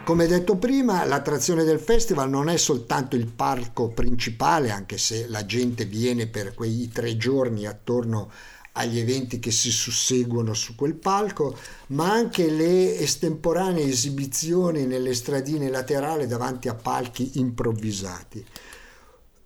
Come 0.07 0.25
detto 0.25 0.55
prima, 0.55 1.03
l'attrazione 1.03 1.65
del 1.65 1.81
festival 1.81 2.29
non 2.29 2.47
è 2.47 2.55
soltanto 2.55 3.17
il 3.17 3.27
parco 3.27 3.89
principale, 3.89 4.71
anche 4.71 4.97
se 4.97 5.27
la 5.27 5.45
gente 5.45 5.83
viene 5.83 6.27
per 6.27 6.53
quei 6.53 6.87
tre 6.87 7.17
giorni 7.17 7.65
attorno 7.65 8.31
agli 8.71 8.99
eventi 8.99 9.39
che 9.39 9.51
si 9.51 9.69
susseguono 9.69 10.53
su 10.53 10.75
quel 10.75 10.95
palco, 10.95 11.57
ma 11.87 12.09
anche 12.09 12.49
le 12.49 12.97
estemporanee 12.97 13.83
esibizioni 13.83 14.85
nelle 14.85 15.13
stradine 15.13 15.69
laterali 15.69 16.25
davanti 16.25 16.69
a 16.69 16.73
palchi 16.73 17.31
improvvisati. 17.39 18.45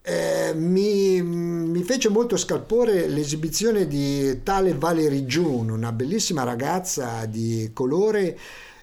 Eh, 0.03 0.53
mi, 0.53 1.23
mi 1.23 1.81
fece 1.81 2.09
molto 2.09 2.37
scalpore 2.37 3.07
l'esibizione 3.07 3.87
di 3.87 4.43
tale 4.43 4.75
Valerie 4.75 5.23
June, 5.23 5.71
una 5.71 5.91
bellissima 5.91 6.43
ragazza 6.43 7.25
di 7.25 7.71
colore 7.73 8.37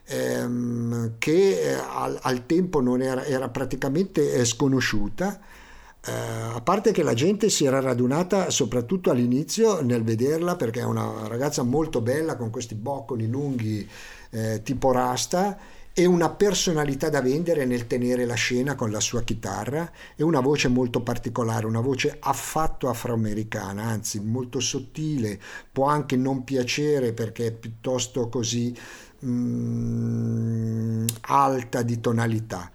ehm, 0.09 1.13
che 1.19 1.61
eh, 1.61 1.73
al, 1.73 2.17
al 2.21 2.45
tempo 2.45 2.81
non 2.81 3.01
era, 3.01 3.23
era 3.23 3.47
praticamente 3.49 4.33
eh, 4.33 4.45
sconosciuta. 4.45 5.39
Eh, 6.05 6.11
a 6.11 6.61
parte 6.61 6.91
che 6.91 7.03
la 7.03 7.13
gente 7.13 7.49
si 7.49 7.65
era 7.65 7.79
radunata 7.79 8.49
soprattutto 8.49 9.11
all'inizio 9.11 9.81
nel 9.81 10.03
vederla 10.03 10.55
perché 10.55 10.79
è 10.79 10.85
una 10.85 11.27
ragazza 11.27 11.61
molto 11.63 11.99
bella 11.99 12.37
con 12.37 12.49
questi 12.51 12.73
boccoli 12.73 13.27
lunghi 13.27 13.87
eh, 14.29 14.61
tipo 14.63 14.93
rasta 14.93 15.57
e 15.99 16.05
una 16.05 16.29
personalità 16.29 17.09
da 17.09 17.21
vendere 17.21 17.65
nel 17.65 17.85
tenere 17.85 18.23
la 18.23 18.35
scena 18.35 18.75
con 18.75 18.89
la 18.89 19.01
sua 19.01 19.23
chitarra 19.23 19.91
e 20.15 20.23
una 20.23 20.39
voce 20.39 20.69
molto 20.69 21.01
particolare, 21.01 21.65
una 21.65 21.81
voce 21.81 22.15
affatto 22.21 22.87
afroamericana, 22.87 23.83
anzi 23.83 24.21
molto 24.21 24.61
sottile, 24.61 25.37
può 25.69 25.87
anche 25.87 26.15
non 26.15 26.45
piacere 26.45 27.11
perché 27.11 27.47
è 27.47 27.51
piuttosto 27.51 28.29
così 28.29 28.73
mm, 29.25 31.05
alta 31.21 31.81
di 31.81 31.99
tonalità. 31.99 32.71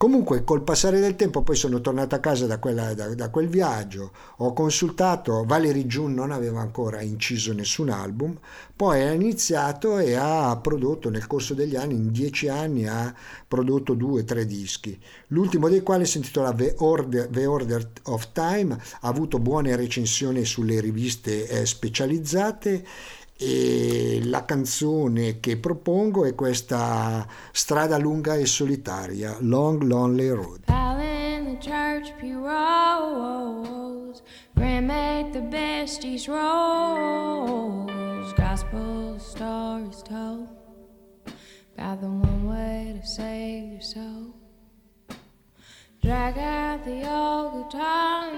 Comunque 0.00 0.44
col 0.44 0.62
passare 0.62 0.98
del 0.98 1.14
tempo 1.14 1.42
poi 1.42 1.56
sono 1.56 1.82
tornato 1.82 2.14
a 2.14 2.20
casa 2.20 2.46
da, 2.46 2.58
quella, 2.58 2.94
da, 2.94 3.14
da 3.14 3.28
quel 3.28 3.48
viaggio, 3.48 4.12
ho 4.38 4.54
consultato, 4.54 5.44
Valerie 5.44 5.84
June 5.84 6.14
non 6.14 6.30
aveva 6.30 6.62
ancora 6.62 7.02
inciso 7.02 7.52
nessun 7.52 7.90
album, 7.90 8.34
poi 8.74 9.02
ha 9.02 9.12
iniziato 9.12 9.98
e 9.98 10.14
ha 10.14 10.56
prodotto 10.56 11.10
nel 11.10 11.26
corso 11.26 11.52
degli 11.52 11.76
anni, 11.76 11.96
in 11.96 12.12
dieci 12.12 12.48
anni 12.48 12.88
ha 12.88 13.14
prodotto 13.46 13.92
due 13.92 14.22
o 14.22 14.24
tre 14.24 14.46
dischi, 14.46 14.98
l'ultimo 15.26 15.68
dei 15.68 15.82
quali 15.82 16.06
si 16.06 16.16
intitola 16.16 16.54
The 16.54 16.76
Order, 16.78 17.28
The 17.28 17.44
Order 17.44 17.90
of 18.04 18.32
Time, 18.32 18.72
ha 18.72 19.06
avuto 19.06 19.38
buone 19.38 19.76
recensioni 19.76 20.46
sulle 20.46 20.80
riviste 20.80 21.46
eh, 21.46 21.66
specializzate 21.66 22.86
e 23.42 24.20
la 24.24 24.44
canzone 24.44 25.40
che 25.40 25.56
propongo 25.56 26.26
è 26.26 26.34
questa 26.34 27.26
strada 27.52 27.96
lunga 27.96 28.34
e 28.34 28.44
solitaria, 28.44 29.38
Long 29.40 29.80
Lonely 29.82 30.28
Road. 30.28 30.64
In 30.68 31.46
the 31.46 31.56
church 31.58 32.12
pew 32.20 32.44
rolls, 32.44 34.20
make 34.54 35.32
the 35.32 35.40
besties 35.40 36.28
rolls, 36.28 38.34
gospel 38.34 39.18
stories 39.18 40.02
told 40.02 40.46
about 41.76 42.02
the 42.02 42.08
one 42.08 42.46
way 42.46 42.94
to 43.00 43.06
save 43.06 43.72
your 43.72 43.80
soul. 43.80 44.34
Drag 46.02 46.36
out 46.38 46.84
the 46.84 47.10
old 47.10 47.70
guitar, 47.70 48.30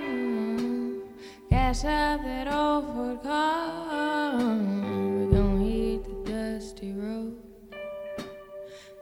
gas 1.53 1.85
up 1.85 2.23
that 2.23 2.49
old 2.49 3.23
car. 3.23 4.33
We're 4.39 5.31
gonna 5.31 5.63
hit 5.63 6.03
the 6.03 6.15
dusty 6.33 6.93
road. 6.95 7.37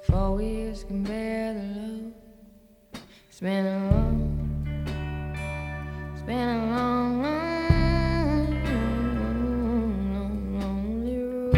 Four 0.03 0.35
wheels 0.35 0.83
can 0.83 1.05
bear 1.05 1.55
the 1.55 1.61
load. 1.61 2.13
It's 3.29 3.39
been 3.39 3.67
a 3.67 3.91
long, 3.93 4.21
it's 6.13 6.23
been 6.23 6.49
a 6.49 6.67
long, 6.75 7.23
long, 7.23 8.51
long, 10.13 10.35
lonely 10.59 11.19
road. 11.23 11.55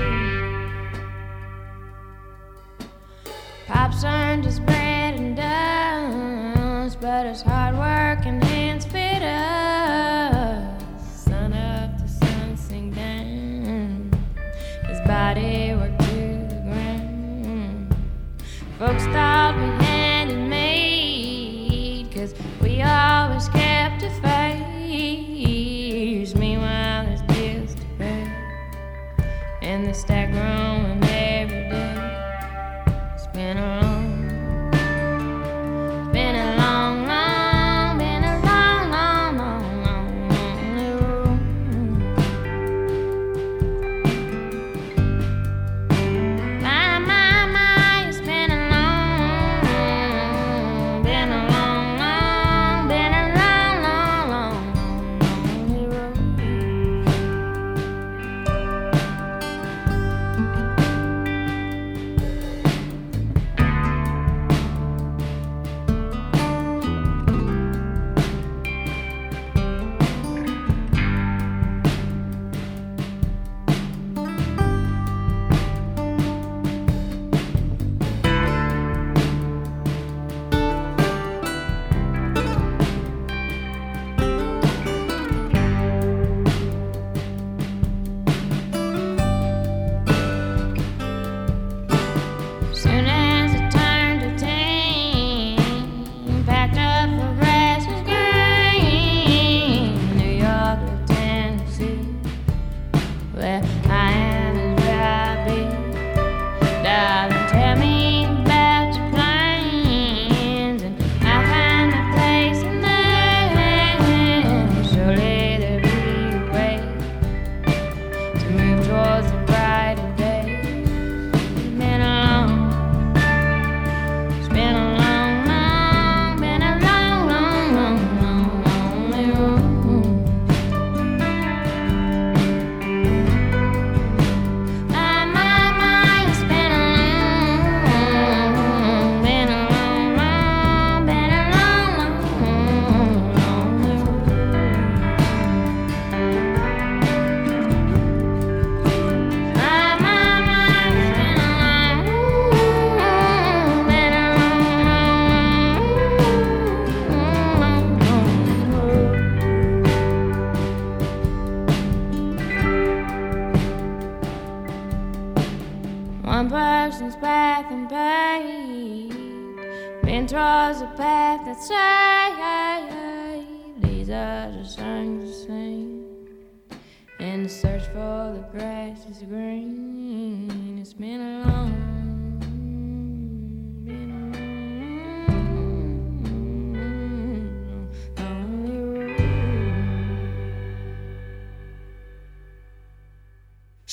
Pop's 3.67 4.05
earned 4.05 4.45
his 4.45 4.61
bread 4.61 5.15
and 5.15 5.37
dust, 5.37 7.01
but 7.01 7.25
his 7.25 7.41
hard 7.41 7.79
work 7.79 7.92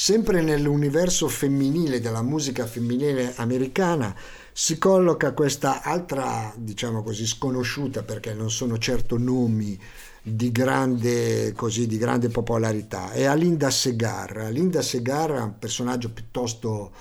Sempre 0.10 0.41
nell'universo 0.41 1.28
femminile 1.28 1.99
della 1.99 2.24
musica 2.24 2.66
femminile 2.66 3.36
americana 3.36 4.16
si 4.51 4.80
colloca 4.80 5.34
questa 5.34 5.84
altra, 5.84 6.51
diciamo 6.57 7.03
così, 7.03 7.28
sconosciuta 7.28 8.01
perché 8.01 8.34
non 8.34 8.49
sono 8.49 8.80
certo 8.80 9.20
nomi 9.20 9.80
di 10.24 10.51
grande, 10.51 11.53
così, 11.53 11.86
di 11.86 11.99
grande 11.99 12.30
popolarità. 12.30 13.12
È 13.12 13.26
Alinda 13.26 13.70
Segar. 13.70 14.38
Alinda 14.38 14.82
Segar 14.82 15.30
è 15.34 15.41
un 15.41 15.60
personaggio 15.60 16.10
piuttosto 16.10 16.91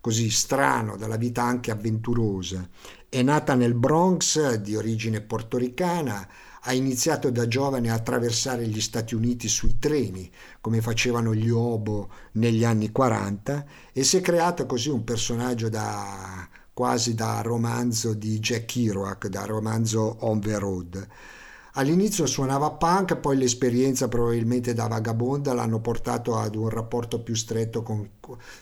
così 0.00 0.30
strano, 0.30 0.96
dalla 0.96 1.16
vita 1.16 1.42
anche 1.42 1.70
avventurosa. 1.70 2.66
È 3.10 3.20
nata 3.20 3.54
nel 3.54 3.74
Bronx, 3.74 4.54
di 4.54 4.74
origine 4.74 5.20
portoricana, 5.20 6.26
ha 6.66 6.72
iniziato 6.72 7.30
da 7.30 7.46
giovane 7.46 7.90
a 7.90 7.94
attraversare 7.94 8.66
gli 8.66 8.80
Stati 8.80 9.14
Uniti 9.14 9.48
sui 9.48 9.78
treni, 9.78 10.30
come 10.60 10.80
facevano 10.80 11.34
gli 11.34 11.50
Obo 11.50 12.08
negli 12.32 12.64
anni 12.64 12.90
40, 12.90 13.64
e 13.92 14.02
si 14.02 14.16
è 14.16 14.20
creato 14.22 14.64
così 14.64 14.88
un 14.88 15.04
personaggio 15.04 15.68
da 15.68 16.48
quasi 16.72 17.14
da 17.14 17.42
romanzo 17.42 18.14
di 18.14 18.38
Jack 18.38 18.64
Kerouac, 18.64 19.26
da 19.26 19.44
romanzo 19.44 20.16
On 20.20 20.40
the 20.40 20.58
Road. 20.58 21.08
All'inizio 21.76 22.24
suonava 22.24 22.70
punk, 22.70 23.16
poi 23.16 23.36
l'esperienza 23.36 24.08
probabilmente 24.08 24.72
da 24.72 24.86
vagabonda 24.86 25.52
l'hanno 25.52 25.80
portato 25.80 26.36
ad 26.36 26.54
un 26.54 26.68
rapporto 26.70 27.20
più 27.20 27.34
stretto 27.34 27.82
con, 27.82 28.08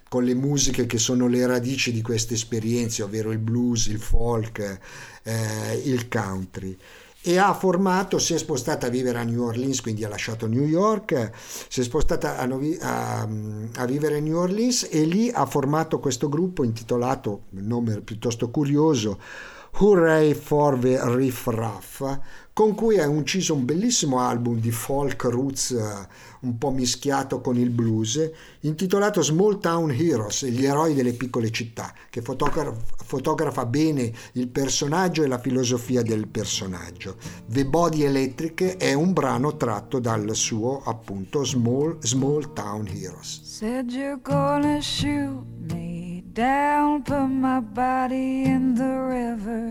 con 0.08 0.24
le 0.24 0.34
musiche 0.34 0.86
che 0.86 0.98
sono 0.98 1.28
le 1.28 1.46
radici 1.46 1.92
di 1.92 2.02
queste 2.02 2.34
esperienze, 2.34 3.02
ovvero 3.02 3.30
il 3.30 3.38
blues, 3.38 3.86
il 3.86 4.00
folk, 4.00 4.80
eh, 5.22 5.82
il 5.84 6.08
country 6.08 6.76
e 7.24 7.38
ha 7.38 7.54
formato, 7.54 8.18
si 8.18 8.34
è 8.34 8.38
spostata 8.38 8.86
a 8.86 8.90
vivere 8.90 9.18
a 9.18 9.22
New 9.22 9.42
Orleans, 9.42 9.80
quindi 9.80 10.04
ha 10.04 10.08
lasciato 10.08 10.46
New 10.46 10.64
York, 10.64 11.30
si 11.68 11.80
è 11.80 11.84
spostata 11.84 12.38
a, 12.38 12.48
a- 12.80 13.28
a 13.76 13.84
vivere 13.86 14.16
a 14.16 14.20
New 14.20 14.36
Orleans 14.36 14.88
e 14.90 15.04
lì 15.04 15.30
ha 15.30 15.46
formato 15.46 15.98
questo 16.00 16.28
gruppo 16.28 16.64
intitolato, 16.64 17.44
nome 17.50 18.00
piuttosto 18.00 18.50
curioso, 18.50 19.18
Hooray 19.74 20.34
for 20.34 20.78
the 20.78 21.00
Riff 21.14 21.46
Raff, 21.46 22.02
con 22.52 22.74
cui 22.74 22.98
ha 22.98 23.06
inciso 23.06 23.54
un 23.54 23.64
bellissimo 23.64 24.20
album 24.20 24.58
di 24.58 24.70
folk 24.70 25.22
roots 25.24 25.70
eh, 25.70 26.30
un 26.40 26.58
po' 26.58 26.70
mischiato 26.70 27.40
con 27.40 27.56
il 27.56 27.70
blues, 27.70 28.30
intitolato 28.60 29.22
Small 29.22 29.58
Town 29.58 29.90
Heroes, 29.90 30.44
gli 30.46 30.64
eroi 30.64 30.94
delle 30.94 31.12
piccole 31.12 31.50
città, 31.50 31.94
che 32.10 32.20
fotogra- 32.20 32.74
fotografa 33.04 33.64
bene 33.64 34.12
il 34.32 34.48
personaggio 34.48 35.22
e 35.22 35.28
la 35.28 35.38
filosofia 35.38 36.02
del 36.02 36.26
personaggio. 36.26 37.16
The 37.46 37.64
Body 37.64 38.02
Electric 38.02 38.76
è 38.76 38.92
un 38.92 39.12
brano 39.12 39.56
tratto 39.56 39.98
dal 39.98 40.34
suo 40.34 40.82
appunto 40.84 41.44
Small, 41.44 41.98
Small 42.00 42.52
Town 42.52 42.86
Heroes. 42.88 43.40
Said 43.44 43.90
you're 43.92 44.20
gonna 44.20 44.80
shoot 44.80 45.44
me 45.70 46.22
down, 46.32 47.02
put 47.02 47.28
my 47.28 47.60
body 47.60 48.44
in 48.44 48.74
the 48.74 48.82
river. 48.82 49.70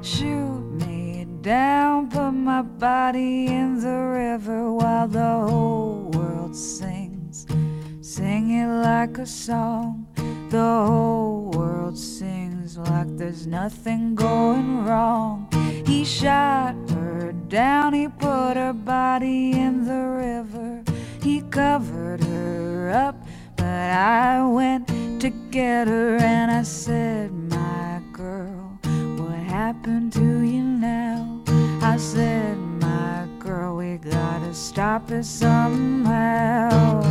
Shoot 0.00 0.84
me 0.84 0.99
down, 1.42 2.10
put 2.10 2.32
my 2.32 2.62
body 2.62 3.46
in 3.46 3.80
the 3.80 3.96
river 3.96 4.72
while 4.72 5.08
the 5.08 5.30
whole 5.48 6.10
world 6.14 6.54
sings. 6.54 7.46
Sing 8.00 8.50
it 8.50 8.68
like 8.68 9.18
a 9.18 9.26
song. 9.26 10.06
The 10.50 10.58
whole 10.58 11.50
world 11.50 11.96
sings 11.96 12.76
like 12.76 13.16
there's 13.16 13.46
nothing 13.46 14.14
going 14.14 14.84
wrong. 14.84 15.48
He 15.86 16.04
shot 16.04 16.74
her 16.90 17.32
down, 17.48 17.94
he 17.94 18.08
put 18.08 18.56
her 18.56 18.72
body 18.72 19.52
in 19.52 19.84
the 19.84 20.06
river. 20.08 20.82
He 21.22 21.40
covered 21.42 22.22
her 22.24 22.90
up, 22.90 23.16
but 23.56 23.66
I 23.66 24.46
went 24.46 24.88
to 25.20 25.30
get 25.50 25.88
her 25.88 26.16
and 26.16 26.50
I 26.50 26.62
said, 26.62 27.32
My 27.32 28.00
girl, 28.12 28.78
what 29.16 29.38
happened 29.38 30.12
to 30.14 30.40
you 30.40 30.62
now? 30.62 31.29
I 31.90 31.96
said, 31.96 32.56
My 32.56 33.26
girl, 33.40 33.74
we 33.74 33.96
gotta 33.96 34.54
stop 34.54 35.10
it 35.10 35.24
somehow. 35.24 37.02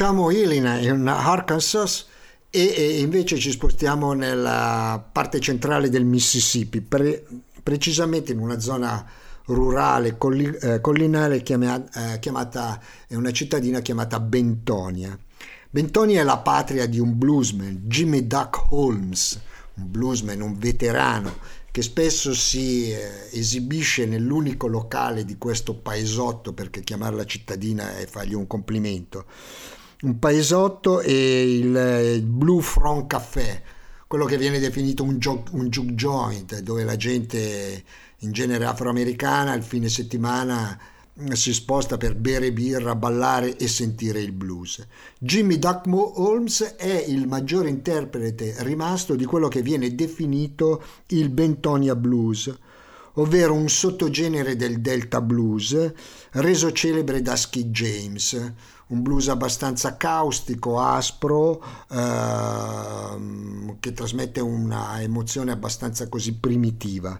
Lasciamo 0.00 0.30
Illinois 0.30 0.84
in 0.84 1.08
Arkansas 1.08 2.06
e, 2.50 2.72
e 2.72 3.00
invece 3.00 3.36
ci 3.36 3.50
spostiamo 3.50 4.12
nella 4.12 5.04
parte 5.10 5.40
centrale 5.40 5.90
del 5.90 6.04
Mississippi, 6.04 6.80
pre- 6.82 7.26
precisamente 7.64 8.30
in 8.30 8.38
una 8.38 8.60
zona 8.60 9.04
rurale 9.46 10.16
colli- 10.16 10.56
eh, 10.60 10.80
collinare 10.80 11.42
chiama- 11.42 11.84
eh, 12.14 12.20
chiamata 12.20 12.80
è 13.08 13.16
una 13.16 13.32
cittadina 13.32 13.80
chiamata 13.80 14.20
Bentonia. 14.20 15.18
Bentonia 15.68 16.20
è 16.20 16.24
la 16.24 16.38
patria 16.38 16.86
di 16.86 17.00
un 17.00 17.18
bluesman, 17.18 17.80
Jimmy 17.82 18.24
Duck 18.24 18.70
Holmes, 18.70 19.40
un 19.74 19.90
bluesman, 19.90 20.40
un 20.40 20.56
veterano 20.60 21.38
che 21.72 21.82
spesso 21.82 22.32
si 22.34 22.92
eh, 22.92 23.30
esibisce 23.32 24.06
nell'unico 24.06 24.68
locale 24.68 25.24
di 25.24 25.36
questo 25.38 25.74
paesotto, 25.74 26.52
perché 26.52 26.82
chiamarla 26.82 27.24
cittadina 27.24 27.98
è 27.98 28.06
fargli 28.06 28.34
un 28.34 28.46
complimento. 28.46 29.26
Un 30.00 30.20
paesotto 30.20 31.00
e 31.00 31.58
il, 31.58 32.22
Blue 32.22 32.62
Front 32.62 33.08
Café, 33.08 33.62
quello 34.06 34.26
che 34.26 34.38
viene 34.38 34.60
definito 34.60 35.02
un, 35.02 35.18
gio- 35.18 35.42
un 35.50 35.68
juke 35.68 35.94
joint, 35.94 36.60
dove 36.60 36.84
la 36.84 36.94
gente 36.94 37.82
in 38.18 38.30
genere 38.30 38.64
afroamericana 38.64 39.54
il 39.54 39.64
fine 39.64 39.88
settimana 39.88 40.78
si 41.32 41.52
sposta 41.52 41.96
per 41.96 42.14
bere 42.14 42.52
birra, 42.52 42.94
ballare 42.94 43.56
e 43.56 43.66
sentire 43.66 44.20
il 44.20 44.30
blues. 44.30 44.86
Jimmy 45.18 45.58
Duckmo 45.58 46.20
Holmes 46.20 46.76
è 46.76 47.04
il 47.08 47.26
maggiore 47.26 47.68
interprete 47.68 48.54
rimasto 48.58 49.16
di 49.16 49.24
quello 49.24 49.48
che 49.48 49.62
viene 49.62 49.96
definito 49.96 50.80
il 51.08 51.28
Bentonia 51.28 51.96
Blues, 51.96 52.56
ovvero 53.14 53.52
un 53.52 53.68
sottogenere 53.68 54.54
del 54.54 54.80
Delta 54.80 55.20
Blues 55.20 55.92
reso 56.32 56.70
celebre 56.70 57.20
da 57.20 57.34
Skid 57.34 57.72
James, 57.72 58.52
un 58.88 59.02
blues 59.02 59.28
abbastanza 59.28 59.96
caustico, 59.96 60.80
aspro, 60.80 61.62
ehm, 61.90 63.76
che 63.80 63.92
trasmette 63.92 64.40
una 64.40 65.00
emozione 65.02 65.52
abbastanza 65.52 66.08
così 66.08 66.34
primitiva. 66.34 67.18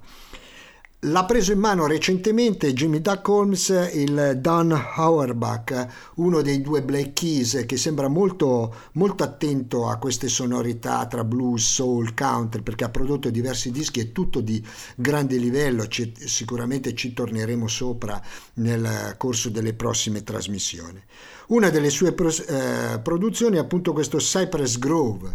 L'ha 1.03 1.25
preso 1.25 1.53
in 1.53 1.61
mano 1.61 1.87
recentemente 1.87 2.73
Jimmy 2.73 3.01
Duck 3.01 3.29
Holmes 3.29 3.69
il 3.95 4.39
Don 4.41 4.73
Auerbach, 4.73 5.87
uno 6.17 6.43
dei 6.43 6.61
due 6.61 6.83
Black 6.83 7.13
Keys 7.13 7.63
che 7.67 7.77
sembra 7.77 8.09
molto, 8.09 8.75
molto 8.95 9.23
attento 9.23 9.87
a 9.87 9.97
queste 9.99 10.27
sonorità 10.27 11.07
tra 11.07 11.23
blues, 11.23 11.65
soul, 11.65 12.15
country 12.15 12.63
perché 12.63 12.83
ha 12.83 12.89
prodotto 12.89 13.31
diversi 13.31 13.71
dischi 13.71 14.01
e 14.01 14.11
tutto 14.11 14.41
di 14.41 14.61
grande 14.97 15.37
livello, 15.37 15.87
ci, 15.87 16.13
sicuramente 16.17 16.93
ci 16.97 17.13
torneremo 17.13 17.69
sopra 17.69 18.21
nel 18.55 19.15
corso 19.19 19.51
delle 19.51 19.75
prossime 19.75 20.25
trasmissioni. 20.25 21.01
Una 21.49 21.71
delle 21.71 21.89
sue 21.89 22.13
pro, 22.13 22.29
eh, 22.29 23.01
produzioni 23.03 23.57
è 23.57 23.59
appunto 23.59 23.95
questo 23.95 24.19
Cypress 24.19 24.77
Grove, 24.77 25.35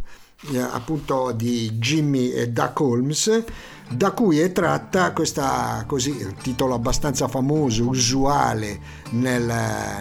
eh, 0.51 0.59
appunto 0.59 1.31
di 1.31 1.71
Jimmy 1.71 2.51
Duck 2.51 2.79
Holmes 2.79 3.43
da 3.89 4.11
cui 4.11 4.39
è 4.39 4.51
tratta 4.51 5.11
questa 5.11 5.83
così 5.87 6.35
titolo 6.41 6.75
abbastanza 6.75 7.27
famoso, 7.27 7.87
usuale 7.87 8.79
nel, 9.11 9.51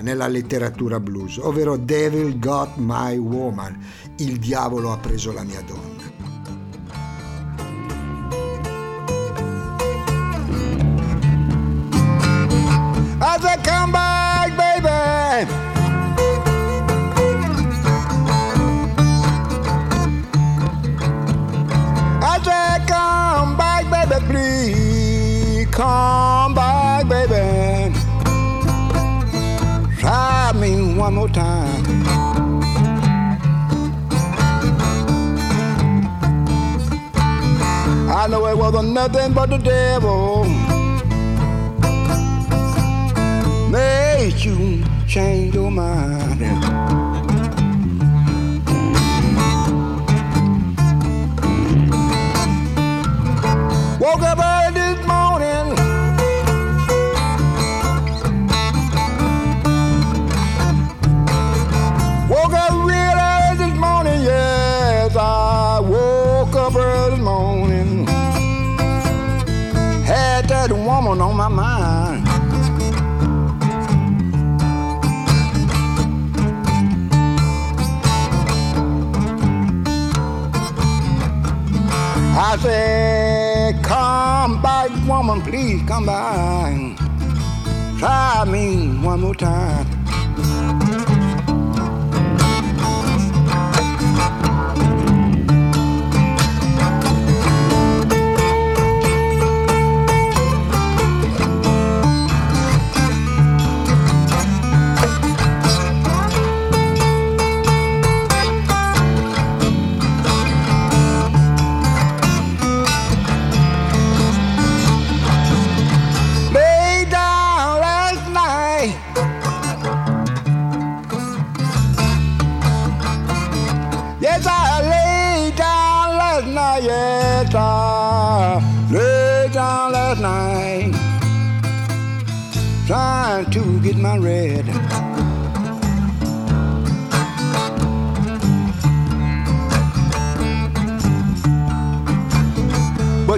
nella 0.03 0.29
letteratura 0.29 1.01
blues, 1.01 1.39
ovvero 1.39 1.79
Devil 1.79 2.39
Got 2.39 2.77
My 2.77 3.17
Woman, 3.17 3.79
il 4.19 4.39
diavolo 4.39 4.93
ha 4.93 4.99
preso 4.99 5.33
la 5.33 5.43
mia 5.45 5.63
donna. 5.63 6.11
I 13.25 13.39
said, 13.41 13.65
come 13.65 13.93
back, 13.93 14.55
baby. 14.57 15.72
I 22.47 22.79
come 22.87 23.57
back, 23.57 23.85
baby, 23.91 24.27
please. 24.27 25.67
Come 25.71 26.55
back, 26.55 27.09
baby. 27.09 27.95
Try 29.99 30.53
me 30.55 30.95
one 30.95 31.15
more 31.15 31.29
time. 31.29 32.03
I 38.15 38.27
know 38.29 38.47
it 38.47 38.57
wasn't 38.57 38.91
nothing 38.93 39.33
but 39.33 39.51
the 39.51 39.59
devil 39.59 40.45
made 43.71 44.35
you 44.39 44.85
change 45.07 45.55
your 45.55 45.71
mind. 45.71 47.12
Woke 54.03 54.23
up 54.23 54.39
early 54.41 54.75
this 54.75 55.07
morning. 55.07 55.77
Woke 62.29 62.53
up 62.53 62.73
real 62.85 63.17
early 63.31 63.59
this 63.59 63.79
morning, 63.79 64.23
yes. 64.23 65.15
I 65.15 65.79
woke 65.79 66.57
up 66.57 66.75
early 66.75 67.11
this 67.11 67.21
morning. 67.21 68.07
Had 70.05 70.49
that 70.49 70.73
woman 70.73 71.21
on 71.21 71.37
my 71.37 71.47
mind. 71.47 72.27
I 82.35 82.57
said, 82.61 83.22
woman, 85.23 85.41
please 85.41 85.81
come 85.87 86.05
back. 86.05 86.99
Try 88.01 88.45
me 88.45 88.89
one 89.07 89.21
more 89.21 89.35
time. 89.37 90.02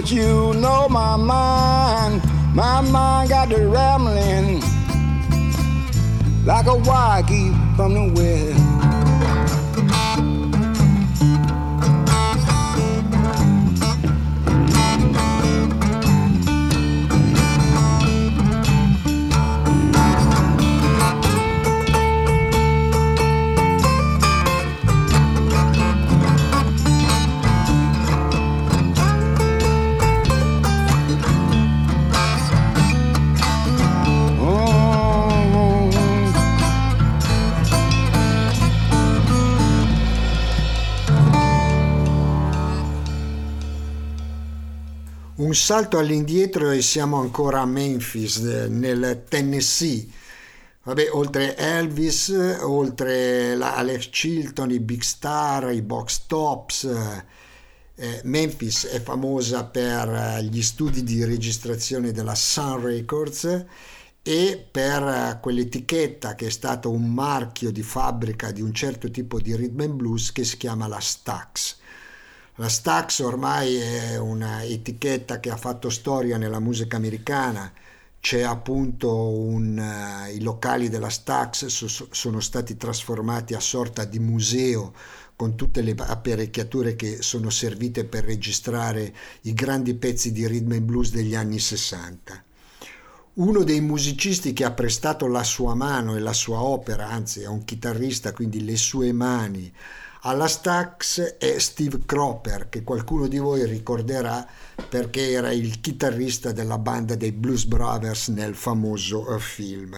But 0.05 0.11
you 0.11 0.53
know 0.53 0.87
my 0.87 1.15
mind, 1.15 2.21
my 2.53 2.79
mind 2.79 3.29
got 3.31 3.49
the 3.49 3.67
rambling 3.67 4.59
like 6.45 6.67
a 6.67 6.77
waggy 6.77 7.75
from 7.75 7.95
the 7.95 8.13
west. 8.13 8.64
Salto 45.55 45.97
all'indietro 45.97 46.69
e 46.71 46.81
siamo 46.81 47.19
ancora 47.19 47.61
a 47.61 47.65
Memphis, 47.65 48.39
nel 48.39 49.23
Tennessee. 49.27 50.07
Vabbè, 50.83 51.09
oltre 51.11 51.57
Elvis, 51.57 52.29
oltre 52.61 53.55
la 53.55 53.75
Alex 53.75 54.09
Chilton, 54.09 54.71
i 54.71 54.79
Big 54.79 55.01
Star, 55.01 55.71
i 55.73 55.81
Box 55.81 56.25
Tops. 56.27 56.83
eh, 57.95 58.21
Memphis 58.23 58.85
è 58.87 59.01
famosa 59.01 59.63
per 59.65 60.09
eh, 60.09 60.43
gli 60.43 60.61
studi 60.61 61.01
di 61.03 61.23
registrazione 61.23 62.11
della 62.11 62.35
Sun 62.35 62.81
Records 62.81 63.65
e 64.21 64.67
per 64.69 65.03
eh, 65.03 65.39
quell'etichetta 65.41 66.35
che 66.35 66.47
è 66.47 66.51
stato 66.51 66.91
un 66.91 67.13
marchio 67.13 67.71
di 67.71 67.81
fabbrica 67.81 68.51
di 68.51 68.61
un 68.61 68.73
certo 68.73 69.09
tipo 69.09 69.39
di 69.39 69.55
rhythm 69.55 69.79
and 69.81 69.93
blues 69.93 70.31
che 70.31 70.43
si 70.43 70.57
chiama 70.57 70.87
la 70.87 70.99
Stax. 70.99 71.77
La 72.57 72.69
Stax 72.69 73.19
ormai 73.19 73.75
è 73.75 74.17
una 74.17 74.63
etichetta 74.63 75.41
che 75.41 75.49
ha 75.49 75.57
fatto 75.57 75.89
storia 75.89 76.37
nella 76.37 76.61
musica 76.61 76.95
americana. 76.95 77.69
C'è 78.21 78.43
appunto 78.43 79.27
un, 79.27 79.77
uh, 79.77 80.33
i 80.33 80.41
locali 80.41 80.87
della 80.87 81.09
Stax 81.09 81.65
so, 81.65 82.07
sono 82.11 82.39
stati 82.39 82.77
trasformati 82.77 83.55
a 83.55 83.59
sorta 83.59 84.05
di 84.05 84.19
museo 84.19 84.93
con 85.35 85.57
tutte 85.57 85.81
le 85.81 85.95
apparecchiature 85.97 86.95
che 86.95 87.21
sono 87.21 87.49
servite 87.49 88.05
per 88.05 88.23
registrare 88.23 89.13
i 89.41 89.53
grandi 89.53 89.93
pezzi 89.95 90.31
di 90.31 90.47
rhythm 90.47 90.71
and 90.71 90.83
blues 90.83 91.11
degli 91.11 91.35
anni 91.35 91.59
60. 91.59 92.41
Uno 93.33 93.63
dei 93.63 93.81
musicisti 93.81 94.53
che 94.53 94.63
ha 94.63 94.71
prestato 94.71 95.27
la 95.27 95.43
sua 95.43 95.75
mano 95.75 96.15
e 96.15 96.19
la 96.19 96.31
sua 96.31 96.61
opera, 96.61 97.09
anzi 97.09 97.41
è 97.41 97.47
un 97.47 97.65
chitarrista, 97.65 98.31
quindi 98.31 98.63
le 98.63 98.77
sue 98.77 99.11
mani, 99.11 99.69
alla 100.27 100.47
Stax 100.47 101.37
è 101.37 101.59
Steve 101.59 101.99
Cropper, 102.03 102.67
che 102.69 102.83
qualcuno 102.83 103.27
di 103.27 103.37
voi 103.37 103.63
ricorderà 103.65 104.45
perché 104.89 105.29
era 105.29 105.51
il 105.51 105.79
chitarrista 105.79 106.51
della 106.51 106.79
banda 106.79 107.13
dei 107.13 107.31
Blues 107.31 107.65
Brothers 107.65 108.29
nel 108.29 108.55
famoso 108.55 109.35
eh, 109.35 109.39
film. 109.39 109.95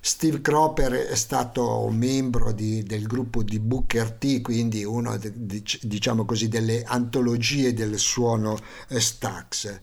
Steve 0.00 0.42
Cropper 0.42 0.92
è 0.92 1.14
stato 1.14 1.88
membro 1.88 2.52
di, 2.52 2.82
del 2.82 3.06
gruppo 3.06 3.42
di 3.42 3.58
Booker 3.58 4.12
T, 4.12 4.42
quindi 4.42 4.84
uno 4.84 5.18
diciamo 5.18 6.26
così, 6.26 6.48
delle 6.48 6.82
antologie 6.82 7.72
del 7.72 7.98
suono 7.98 8.58
eh, 8.88 9.00
Stax 9.00 9.80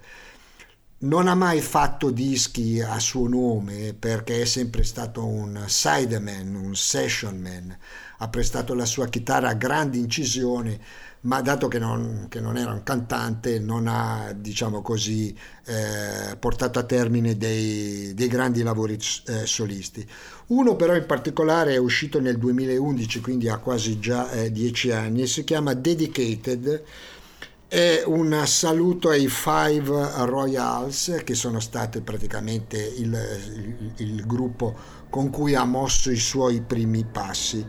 non 1.01 1.27
ha 1.27 1.33
mai 1.33 1.61
fatto 1.61 2.11
dischi 2.11 2.79
a 2.79 2.99
suo 2.99 3.27
nome 3.27 3.95
perché 3.95 4.41
è 4.41 4.45
sempre 4.45 4.83
stato 4.83 5.25
un 5.25 5.63
sideman, 5.65 6.53
un 6.53 6.75
session 6.75 7.39
man, 7.39 7.75
ha 8.21 8.27
prestato 8.27 8.75
la 8.75 8.85
sua 8.85 9.07
chitarra 9.07 9.49
a 9.49 9.53
grandi 9.55 9.97
incisioni, 9.97 10.79
ma 11.21 11.41
dato 11.41 11.67
che 11.67 11.79
non, 11.79 12.27
che 12.29 12.39
non 12.39 12.55
era 12.55 12.71
un 12.71 12.83
cantante 12.83 13.59
non 13.59 13.87
ha, 13.87 14.31
diciamo 14.35 14.83
così, 14.83 15.35
eh, 15.65 16.35
portato 16.37 16.77
a 16.77 16.83
termine 16.83 17.35
dei, 17.35 18.13
dei 18.13 18.27
grandi 18.27 18.61
lavori 18.61 18.99
eh, 19.25 19.47
solisti. 19.47 20.07
Uno 20.47 20.75
però 20.75 20.95
in 20.95 21.07
particolare 21.07 21.73
è 21.73 21.77
uscito 21.77 22.19
nel 22.19 22.37
2011, 22.37 23.21
quindi 23.21 23.49
ha 23.49 23.57
quasi 23.57 23.99
già 23.99 24.29
eh, 24.29 24.51
dieci 24.51 24.91
anni, 24.91 25.25
si 25.25 25.43
chiama 25.43 25.73
Dedicated 25.73 26.83
è 27.71 28.03
un 28.05 28.43
saluto 28.47 29.07
ai 29.07 29.29
Five 29.29 30.25
Royals 30.25 31.21
che 31.23 31.35
sono 31.35 31.61
state 31.61 32.01
praticamente 32.01 32.77
il, 32.77 33.17
il, 33.55 33.91
il, 33.95 34.25
gruppo 34.25 34.75
con 35.11 35.29
cui 35.29 35.53
ha 35.53 35.65
mosso 35.65 36.09
i 36.09 36.17
suoi 36.17 36.61
primi 36.61 37.05
passi 37.05 37.63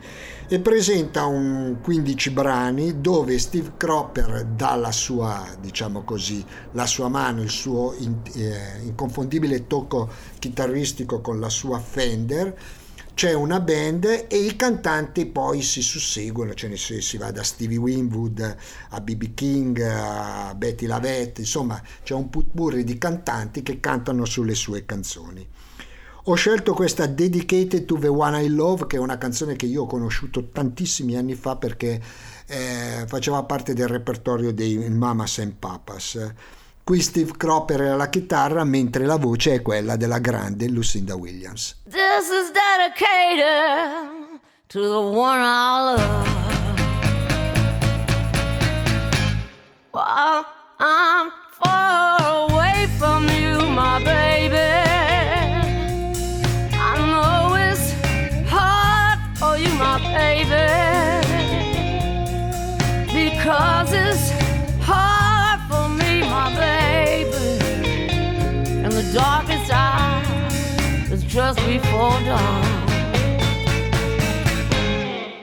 e 0.49 0.61
presenta 0.61 1.27
un 1.27 1.79
15 1.83 2.31
brani 2.31 3.01
dove 3.01 3.39
Steve 3.39 3.73
Cropper 3.77 4.45
dà 4.45 4.77
la 4.77 4.93
sua, 4.93 5.45
diciamo 5.61 6.05
così, 6.05 6.43
la 6.71 6.87
sua 6.87 7.09
mano, 7.09 7.43
il 7.43 7.51
suo 7.51 7.95
in, 7.99 8.17
eh, 8.35 8.85
inconfondibile 8.85 9.67
tocco 9.67 10.09
chitarristico 10.39 11.21
con 11.21 11.41
la 11.41 11.49
sua 11.51 11.79
Fender 11.79 12.57
c'è 13.15 13.35
una 13.35 13.61
band 13.61 14.27
e 14.29 14.37
i 14.37 14.57
cantanti 14.57 15.27
poi 15.27 15.63
si 15.63 15.83
susseguono, 15.83 16.55
cioè 16.55 16.75
si 16.77 17.17
va 17.19 17.31
da 17.31 17.43
Stevie 17.43 17.77
Winwood 17.77 18.57
a 18.89 19.01
BB 19.01 19.35
King, 19.35 19.81
a 19.81 20.55
Betty 20.57 20.87
Lavette, 20.87 21.43
insomma 21.43 21.81
c'è 22.03 22.15
un 22.15 22.31
putburri 22.31 22.85
di 22.85 22.97
cantanti 22.97 23.63
che 23.63 23.81
cantano 23.81 24.25
sulle 24.25 24.55
sue 24.55 24.87
canzoni. 24.87 25.47
Ho 26.27 26.35
scelto 26.35 26.73
questa 26.73 27.07
Dedicated 27.07 27.85
to 27.85 27.99
the 27.99 28.07
One 28.07 28.41
I 28.41 28.49
Love, 28.49 28.87
che 28.87 28.95
è 28.95 29.01
una 29.01 29.19
canzone 29.19 29.57
che 29.57 29.67
io 29.67 29.83
ho 29.83 29.87
conosciuto 29.87 30.51
tantissimi 30.51 31.17
anni 31.17 31.35
fa 31.35 31.57
perché 31.57 32.01
eh, 32.47 33.05
faceva 33.09 33.43
parte 33.43 33.75
del 33.75 33.89
repertorio 33.89 34.53
dei 34.53 34.89
Mamas 34.89 35.39
and 35.39 35.55
Papas. 35.59 36.33
Qui 36.85 37.01
Steve 37.01 37.33
Cropper 37.37 37.81
alla 37.81 38.09
chitarra, 38.09 38.63
mentre 38.63 39.05
la 39.05 39.17
voce 39.17 39.55
è 39.55 39.63
quella 39.63 39.97
della 39.97 40.21
grande 40.21 40.69
Lucinda 40.69 41.17
Williams. 41.17 41.81
This 41.89 42.29
is 42.31 42.53
dedicated 42.53 44.39
to 44.69 44.81
the 44.81 45.17
one 45.19 45.41
I 45.41 45.97
love. 45.97 46.41
While 49.91 50.47
I'm 50.79 51.33
far 51.61 52.49
away 52.49 52.87
from 52.97 53.29
you, 53.29 53.69
my 53.71 54.01
baby. 54.05 54.82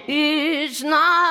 It's 0.07 0.83
not. 0.83 1.28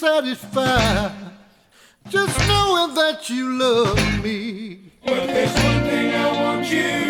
Satisfied 0.00 1.12
just 2.08 2.38
knowing 2.48 2.94
that 2.94 3.28
you 3.28 3.58
love 3.58 4.24
me. 4.24 4.78
But 5.04 5.26
there's 5.26 5.52
one 5.52 5.82
thing 5.82 6.14
I 6.14 6.32
want 6.42 6.70
you 6.72 7.09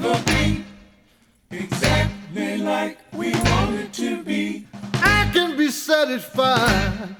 never 0.00 0.22
be 0.24 0.64
exactly 1.50 2.58
like 2.58 2.98
we 3.12 3.32
want 3.32 3.74
it 3.74 3.92
to 3.92 4.22
be. 4.22 4.66
I 4.94 5.30
can 5.32 5.56
be 5.56 5.70
satisfied 5.70 7.16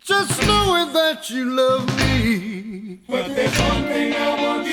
just 0.00 0.46
knowing 0.46 0.92
that 0.92 1.30
you 1.30 1.44
love 1.44 1.86
me. 1.98 3.00
But 3.08 3.34
there's 3.34 3.58
one 3.58 3.84
thing 3.84 4.14
I 4.14 4.42
want 4.42 4.66
you 4.66 4.71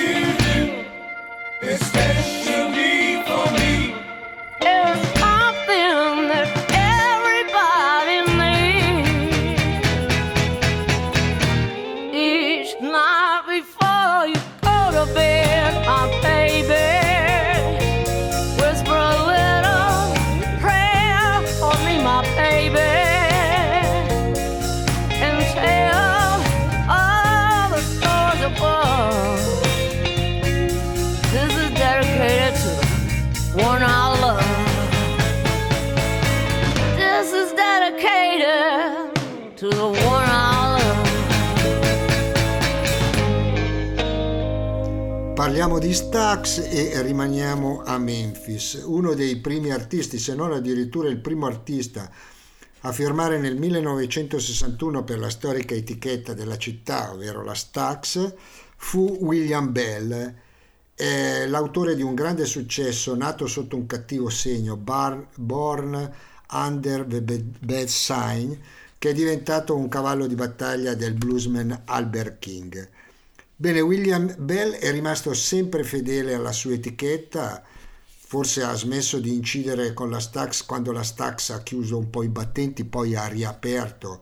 Parliamo 45.49 45.79
di 45.79 45.95
Stax 45.95 46.59
e 46.69 47.01
rimaniamo 47.01 47.81
a 47.83 47.97
Memphis, 47.97 48.83
uno 48.85 49.15
dei 49.15 49.37
primi 49.37 49.71
artisti, 49.71 50.19
se 50.19 50.35
non 50.35 50.53
addirittura 50.53 51.09
il 51.09 51.17
primo 51.17 51.47
artista 51.47 52.07
a 52.81 52.91
firmare 52.91 53.39
nel 53.39 53.57
1961 53.57 55.03
per 55.03 55.17
la 55.17 55.31
storica 55.31 55.73
etichetta 55.73 56.35
della 56.35 56.59
città, 56.59 57.11
ovvero 57.11 57.43
la 57.43 57.55
Stax, 57.55 58.31
fu 58.75 59.17
William 59.21 59.71
Bell, 59.71 60.35
eh, 60.93 61.47
l'autore 61.47 61.95
di 61.95 62.03
un 62.03 62.13
grande 62.13 62.45
successo 62.45 63.15
nato 63.15 63.47
sotto 63.47 63.75
un 63.75 63.87
cattivo 63.87 64.29
segno, 64.29 64.77
Bar- 64.77 65.29
Born 65.33 66.13
Under 66.51 67.05
the 67.05 67.21
Bad 67.59 67.87
Sign, 67.87 68.53
che 68.99 69.09
è 69.09 69.13
diventato 69.13 69.75
un 69.75 69.87
cavallo 69.87 70.27
di 70.27 70.35
battaglia 70.35 70.93
del 70.93 71.15
bluesman 71.15 71.81
Albert 71.85 72.37
King. 72.37 72.89
Bene, 73.61 73.81
William 73.81 74.33
Bell 74.37 74.71
è 74.71 74.89
rimasto 74.89 75.33
sempre 75.33 75.83
fedele 75.83 76.33
alla 76.33 76.53
sua 76.53 76.75
etichetta, 76.75 77.61
forse 78.05 78.63
ha 78.63 78.73
smesso 78.73 79.19
di 79.19 79.33
incidere 79.33 79.91
con 79.93 80.09
la 80.09 80.21
Stax 80.21 80.63
quando 80.63 80.93
la 80.93 81.03
Stax 81.03 81.49
ha 81.49 81.61
chiuso 81.61 81.97
un 81.97 82.09
po' 82.09 82.23
i 82.23 82.29
battenti, 82.29 82.85
poi 82.85 83.15
ha 83.15 83.27
riaperto 83.27 84.21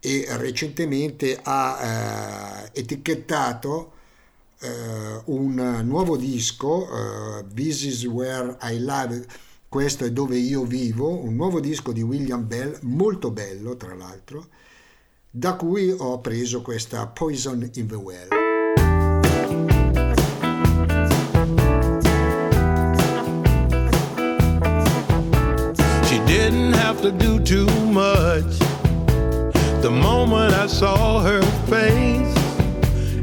e 0.00 0.26
recentemente 0.30 1.38
ha 1.40 2.70
eh, 2.74 2.80
etichettato 2.80 3.92
eh, 4.58 5.20
un 5.26 5.82
nuovo 5.84 6.16
disco, 6.16 6.88
eh, 7.38 7.44
This 7.54 7.84
is 7.84 8.04
Where 8.06 8.56
I 8.62 8.80
Live, 8.80 9.26
questo 9.68 10.04
è 10.04 10.10
dove 10.10 10.38
io 10.38 10.64
vivo, 10.64 11.22
un 11.22 11.36
nuovo 11.36 11.60
disco 11.60 11.92
di 11.92 12.02
William 12.02 12.44
Bell, 12.44 12.76
molto 12.80 13.30
bello 13.30 13.76
tra 13.76 13.94
l'altro, 13.94 14.48
da 15.30 15.54
cui 15.54 15.94
ho 15.96 16.18
preso 16.18 16.62
questa 16.62 17.06
Poison 17.06 17.70
in 17.74 17.86
the 17.86 17.94
Well. 17.94 18.41
To 27.02 27.10
do 27.10 27.40
too 27.40 27.66
much. 27.86 28.58
The 29.82 29.90
moment 29.90 30.54
I 30.54 30.68
saw 30.68 31.18
her 31.18 31.42
face, 31.66 32.36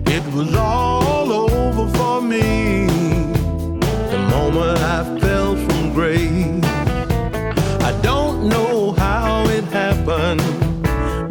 it 0.06 0.34
was 0.34 0.54
all 0.54 1.32
over 1.32 1.88
for 1.98 2.22
me. 2.22 2.88
The 4.12 4.20
moment 4.32 4.80
I 4.80 5.20
fell 5.22 5.56
from 5.56 5.94
grace, 5.94 6.66
I 7.82 7.98
don't 8.04 8.50
know 8.50 8.92
how 8.92 9.46
it 9.48 9.64
happened, 9.66 10.42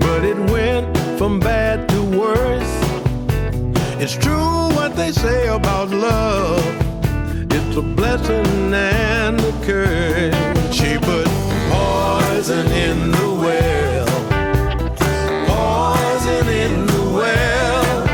but 0.00 0.24
it 0.24 0.38
went 0.50 0.96
from 1.18 1.40
bad 1.40 1.86
to 1.90 2.02
worse. 2.02 2.74
It's 4.00 4.16
true 4.16 4.70
what 4.74 4.96
they 4.96 5.12
say 5.12 5.48
about 5.48 5.90
love. 5.90 6.64
It's 7.52 7.76
a 7.76 7.82
blessing 7.82 8.72
and 8.72 9.38
a 9.38 9.52
curse. 9.66 10.74
She 10.74 10.96
put 10.96 11.27
poison 12.48 12.72
in 12.72 13.10
the 13.10 13.28
well. 13.42 14.06
Poison 15.46 16.48
in 16.48 16.86
the 16.86 17.02
well. 17.18 18.06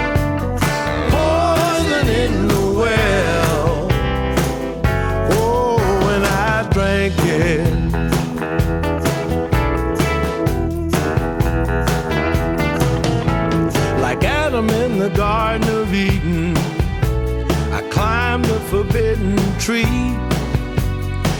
Poison 1.14 2.08
in 2.08 2.48
the 2.48 2.64
well. 2.80 3.88
Oh, 5.30 5.78
and 6.14 6.24
I 6.26 6.68
drank 6.72 7.14
it. 7.18 7.60
Like 14.00 14.24
Adam 14.24 14.68
in 14.68 14.98
the 14.98 15.10
Garden 15.10 15.68
of 15.68 15.94
Eden, 15.94 16.56
I 17.72 17.88
climbed 17.92 18.46
the 18.46 18.58
forbidden 18.68 19.36
tree. 19.60 20.18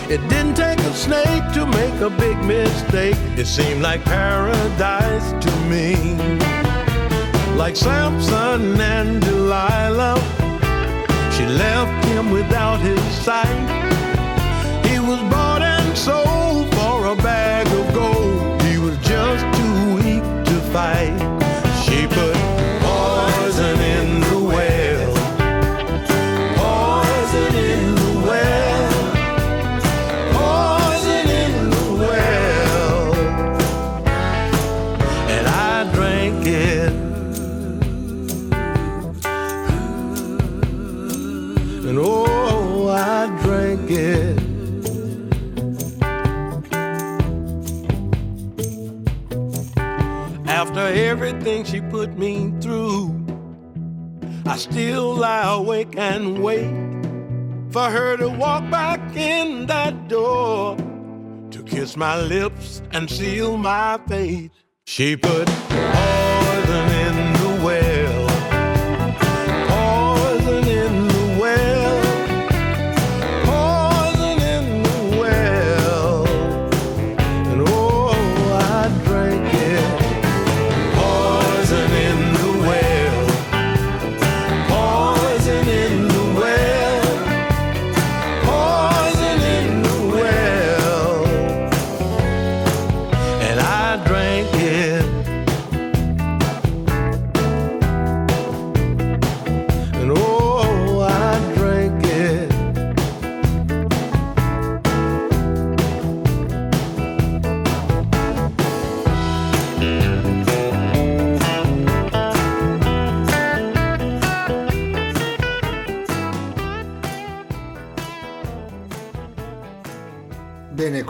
It 0.09 0.21
didn't 0.29 0.55
take 0.55 0.84
snake 1.05 1.45
to 1.53 1.67
make 1.67 2.01
a 2.01 2.09
big 2.09 2.39
mistake. 2.45 3.17
It 3.37 3.47
seemed 3.47 3.83
like 3.83 4.03
paradise 4.05 5.29
to 5.45 5.53
me. 5.73 5.97
Like 7.59 7.77
Samson 7.77 8.81
and 8.81 9.21
Delilah, 9.21 10.17
she 11.35 11.45
left 11.45 12.07
him 12.07 12.31
without 12.31 12.81
his 12.81 13.03
sight. 13.27 13.67
He 14.87 14.99
was 14.99 15.21
bought 15.33 15.61
and 15.63 15.97
sold 15.97 16.75
for 16.75 17.07
a 17.15 17.17
bag 17.17 17.67
of 17.81 17.95
gold. 17.95 18.63
He 18.63 18.79
was 18.79 18.97
just 18.99 19.45
too 19.59 19.77
weak 19.97 20.25
to 20.49 20.57
fight. 20.73 21.34
After 50.47 50.81
everything 50.81 51.65
she 51.65 51.81
put 51.81 52.17
me 52.17 52.55
through, 52.61 53.13
I 54.47 54.57
still 54.57 55.15
lie 55.15 55.55
awake 55.55 55.97
and 55.97 56.41
wait 56.41 56.71
for 57.71 57.91
her 57.91 58.17
to 58.17 58.29
walk 58.29 58.71
back 58.71 59.01
in 59.17 59.67
that 59.67 60.07
door 60.09 60.77
to 61.51 61.63
kiss 61.65 61.97
my 61.97 62.21
lips 62.21 62.81
and 62.93 63.11
seal 63.11 63.57
my 63.57 63.99
fate. 64.07 64.53
She 64.87 65.17
put 65.17 65.49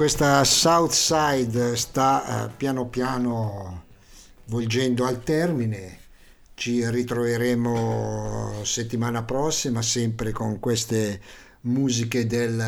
Questa 0.05 0.45
Southside 0.45 1.77
sta 1.77 2.45
eh, 2.45 2.51
piano 2.55 2.89
piano 2.89 3.85
volgendo 4.49 5.07
al 5.07 5.23
termine. 5.23 5.99
Ci 6.53 6.87
ritroveremo 6.87 8.61
settimana 8.65 9.23
prossima 9.23 9.81
sempre 9.81 10.31
con 10.31 10.61
queste 10.61 11.23
musiche 11.63 12.27
del, 12.27 12.63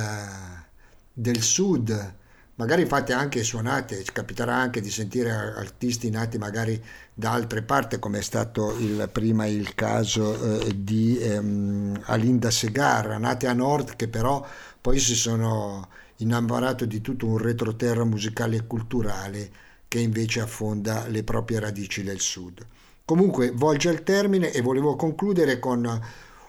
del 1.12 1.42
sud, 1.42 2.14
magari 2.54 2.86
fatte 2.86 3.12
anche 3.12 3.42
suonate, 3.42 4.02
capiterà 4.14 4.54
anche 4.54 4.80
di 4.80 4.90
sentire 4.90 5.30
artisti 5.30 6.08
nati 6.08 6.38
magari 6.38 6.82
da 7.12 7.32
altre 7.32 7.60
parti, 7.60 7.98
come 7.98 8.20
è 8.20 8.22
stato 8.22 8.74
il, 8.78 9.10
prima 9.12 9.44
il 9.44 9.74
caso 9.74 10.62
eh, 10.62 10.82
di 10.82 11.18
ehm, 11.18 12.00
Alinda 12.04 12.50
Segarra, 12.50 13.18
nate 13.18 13.46
a 13.46 13.52
nord 13.52 13.94
che 13.94 14.08
però 14.08 14.42
poi 14.80 14.98
si 14.98 15.14
sono 15.14 15.86
innamorato 16.18 16.84
di 16.84 17.00
tutto 17.00 17.26
un 17.26 17.38
retroterra 17.38 18.04
musicale 18.04 18.56
e 18.56 18.66
culturale 18.66 19.50
che 19.88 20.00
invece 20.00 20.40
affonda 20.40 21.06
le 21.08 21.22
proprie 21.22 21.60
radici 21.60 22.02
nel 22.02 22.20
sud. 22.20 22.64
Comunque 23.04 23.52
volge 23.52 23.88
al 23.88 24.02
termine 24.02 24.50
e 24.50 24.60
volevo 24.60 24.96
concludere 24.96 25.58
con 25.58 26.00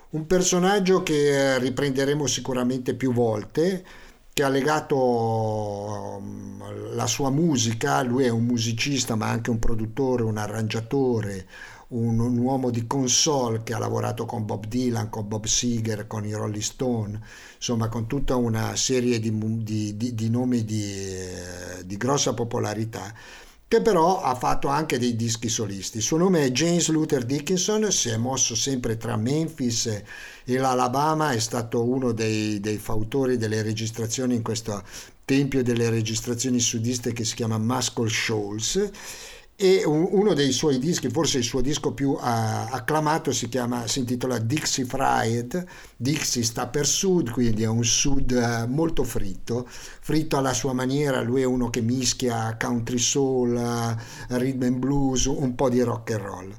un 0.09 0.25
personaggio 0.25 1.03
che 1.03 1.59
riprenderemo 1.59 2.25
sicuramente 2.25 2.95
più 2.95 3.13
volte, 3.13 3.85
che 4.33 4.43
ha 4.43 4.49
legato 4.49 4.95
um, 4.97 6.93
la 6.93 7.07
sua 7.07 7.29
musica, 7.29 8.01
lui 8.03 8.25
è 8.25 8.29
un 8.29 8.45
musicista 8.45 9.15
ma 9.15 9.27
anche 9.29 9.49
un 9.49 9.59
produttore, 9.59 10.23
un 10.23 10.37
arrangiatore, 10.37 11.47
un, 11.89 12.19
un, 12.19 12.37
uomo 12.37 12.69
di 12.69 12.85
console 12.85 13.63
che 13.63 13.73
ha 13.73 13.79
lavorato 13.79 14.25
con 14.25 14.45
Bob 14.45 14.65
Dylan, 14.65 15.09
con 15.09 15.27
Bob 15.27 15.45
Seger, 15.45 16.07
con 16.07 16.25
i 16.25 16.33
Rolling 16.33 16.61
Stone, 16.61 17.19
insomma 17.55 17.87
con 17.87 18.07
tutta 18.07 18.35
una 18.35 18.75
serie 18.75 19.19
di, 19.19 19.31
di, 19.63 19.95
di, 19.95 20.15
di 20.15 20.29
nomi 20.29 20.63
di 20.63 21.97
grossa 21.97 22.33
popolarità 22.33 23.13
che 23.69 23.81
però 23.81 24.21
ha 24.21 24.33
fatto 24.33 24.69
anche 24.69 24.97
dei 24.97 25.17
dischi 25.17 25.49
solisti. 25.49 25.97
Il 25.97 26.03
suo 26.03 26.15
nome 26.15 26.45
è 26.45 26.51
James 26.51 26.87
Luther 26.87 27.25
Dickinson, 27.25 27.91
si 27.91 28.07
è 28.07 28.15
mosso 28.15 28.55
sempre 28.55 28.95
tra 28.95 29.17
Memphis 29.17 29.87
e 30.45 30.57
l'Alabama, 30.57 31.31
è 31.31 31.39
stato 31.39 31.83
uno 31.83 32.13
dei, 32.13 32.61
dei 32.61 32.77
fautori 32.77 33.35
delle 33.35 33.61
registrazioni 33.61 34.35
in 34.35 34.41
questo 34.41 34.81
tempio 35.25 35.63
delle 35.63 35.89
registrazioni 35.89 36.61
sudiste 36.61 37.11
che 37.11 37.25
si 37.25 37.35
chiama 37.35 37.57
Muscle 37.57 38.07
Shoals 38.07 38.89
e 39.59 39.83
uno 39.85 40.35
dei 40.35 40.51
suoi 40.51 40.77
dischi, 40.77 41.09
forse 41.09 41.39
il 41.39 41.43
suo 41.43 41.61
disco 41.61 41.91
più 41.91 42.11
uh, 42.11 42.19
acclamato, 42.19 43.31
si, 43.31 43.49
chiama, 43.49 43.87
si 43.87 43.97
intitola 43.97 44.37
Dixie 44.37 44.85
Fried. 44.85 45.65
Dixie 45.95 46.43
sta 46.43 46.67
per 46.67 46.85
sud, 46.85 47.31
quindi 47.31 47.63
è 47.63 47.67
un 47.67 47.83
sud 47.83 48.29
uh, 48.31 48.71
molto 48.71 49.03
fritto, 49.03 49.67
fritto 49.67 50.37
alla 50.37 50.53
sua 50.53 50.73
maniera. 50.73 51.23
Lui 51.23 51.41
è 51.41 51.45
uno 51.45 51.71
che 51.71 51.81
mischia 51.81 52.55
country 52.55 52.99
soul, 52.99 53.55
uh, 53.55 54.35
rhythm 54.37 54.61
and 54.61 54.77
blues, 54.77 55.25
un 55.25 55.55
po' 55.55 55.69
di 55.69 55.81
rock 55.81 56.11
and 56.11 56.21
roll. 56.21 56.55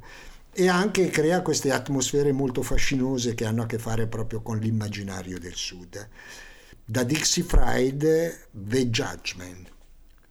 E 0.52 0.66
anche 0.66 1.08
crea 1.08 1.40
queste 1.40 1.70
atmosfere 1.70 2.32
molto 2.32 2.62
fascinose 2.62 3.36
che 3.36 3.44
hanno 3.44 3.62
a 3.62 3.66
che 3.66 3.78
fare 3.78 4.08
proprio 4.08 4.42
con 4.42 4.58
l'immaginario 4.58 5.38
del 5.38 5.54
sud. 5.54 6.08
Da 6.84 7.04
Dixie 7.04 7.44
Fried, 7.44 8.48
The 8.50 8.90
Judgment, 8.90 9.70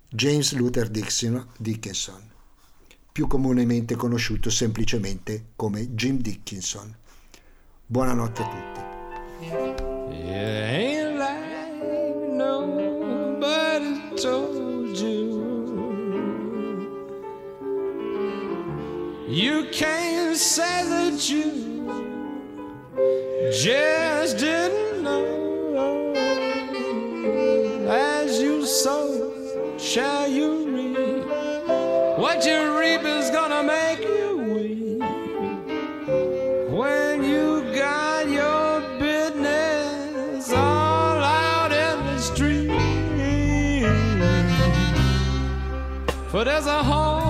James 0.09 0.51
Luther 0.51 0.89
Dickinson 0.89 2.27
più 3.18 3.26
comunemente 3.26 3.95
conosciuto 3.95 4.51
semplicemente 4.51 5.45
come 5.55 5.95
Jim 5.95 6.20
Dickinson. 6.20 6.95
Buonanotte 7.88 8.43
a 8.43 8.47
tutti. 8.47 8.82
You. 19.28 19.65
Can't 19.72 20.38
say 20.38 20.84
that 20.88 21.28
you 21.28 21.89
just 23.51 24.38
didn't 24.38 25.01
know. 25.01 26.13
As 27.89 28.39
you 28.39 28.63
sow, 28.63 29.34
shall 29.80 30.30
you. 30.30 30.66
What 32.28 32.46
you 32.46 32.78
reap 32.78 33.04
is 33.06 33.32
gonna 33.32 33.64
make 33.64 34.00
you 34.02 34.38
weep 34.54 35.00
when 36.70 37.24
you 37.24 37.74
got 37.74 38.28
your 38.28 38.82
business 39.00 40.52
all 40.52 41.24
out 41.24 41.72
in 41.72 41.98
the 42.06 42.20
street. 42.20 42.68
For 46.30 46.44
there's 46.44 46.66
a 46.66 46.84
whole 46.84 47.27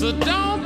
So 0.00 0.12
don't 0.12 0.59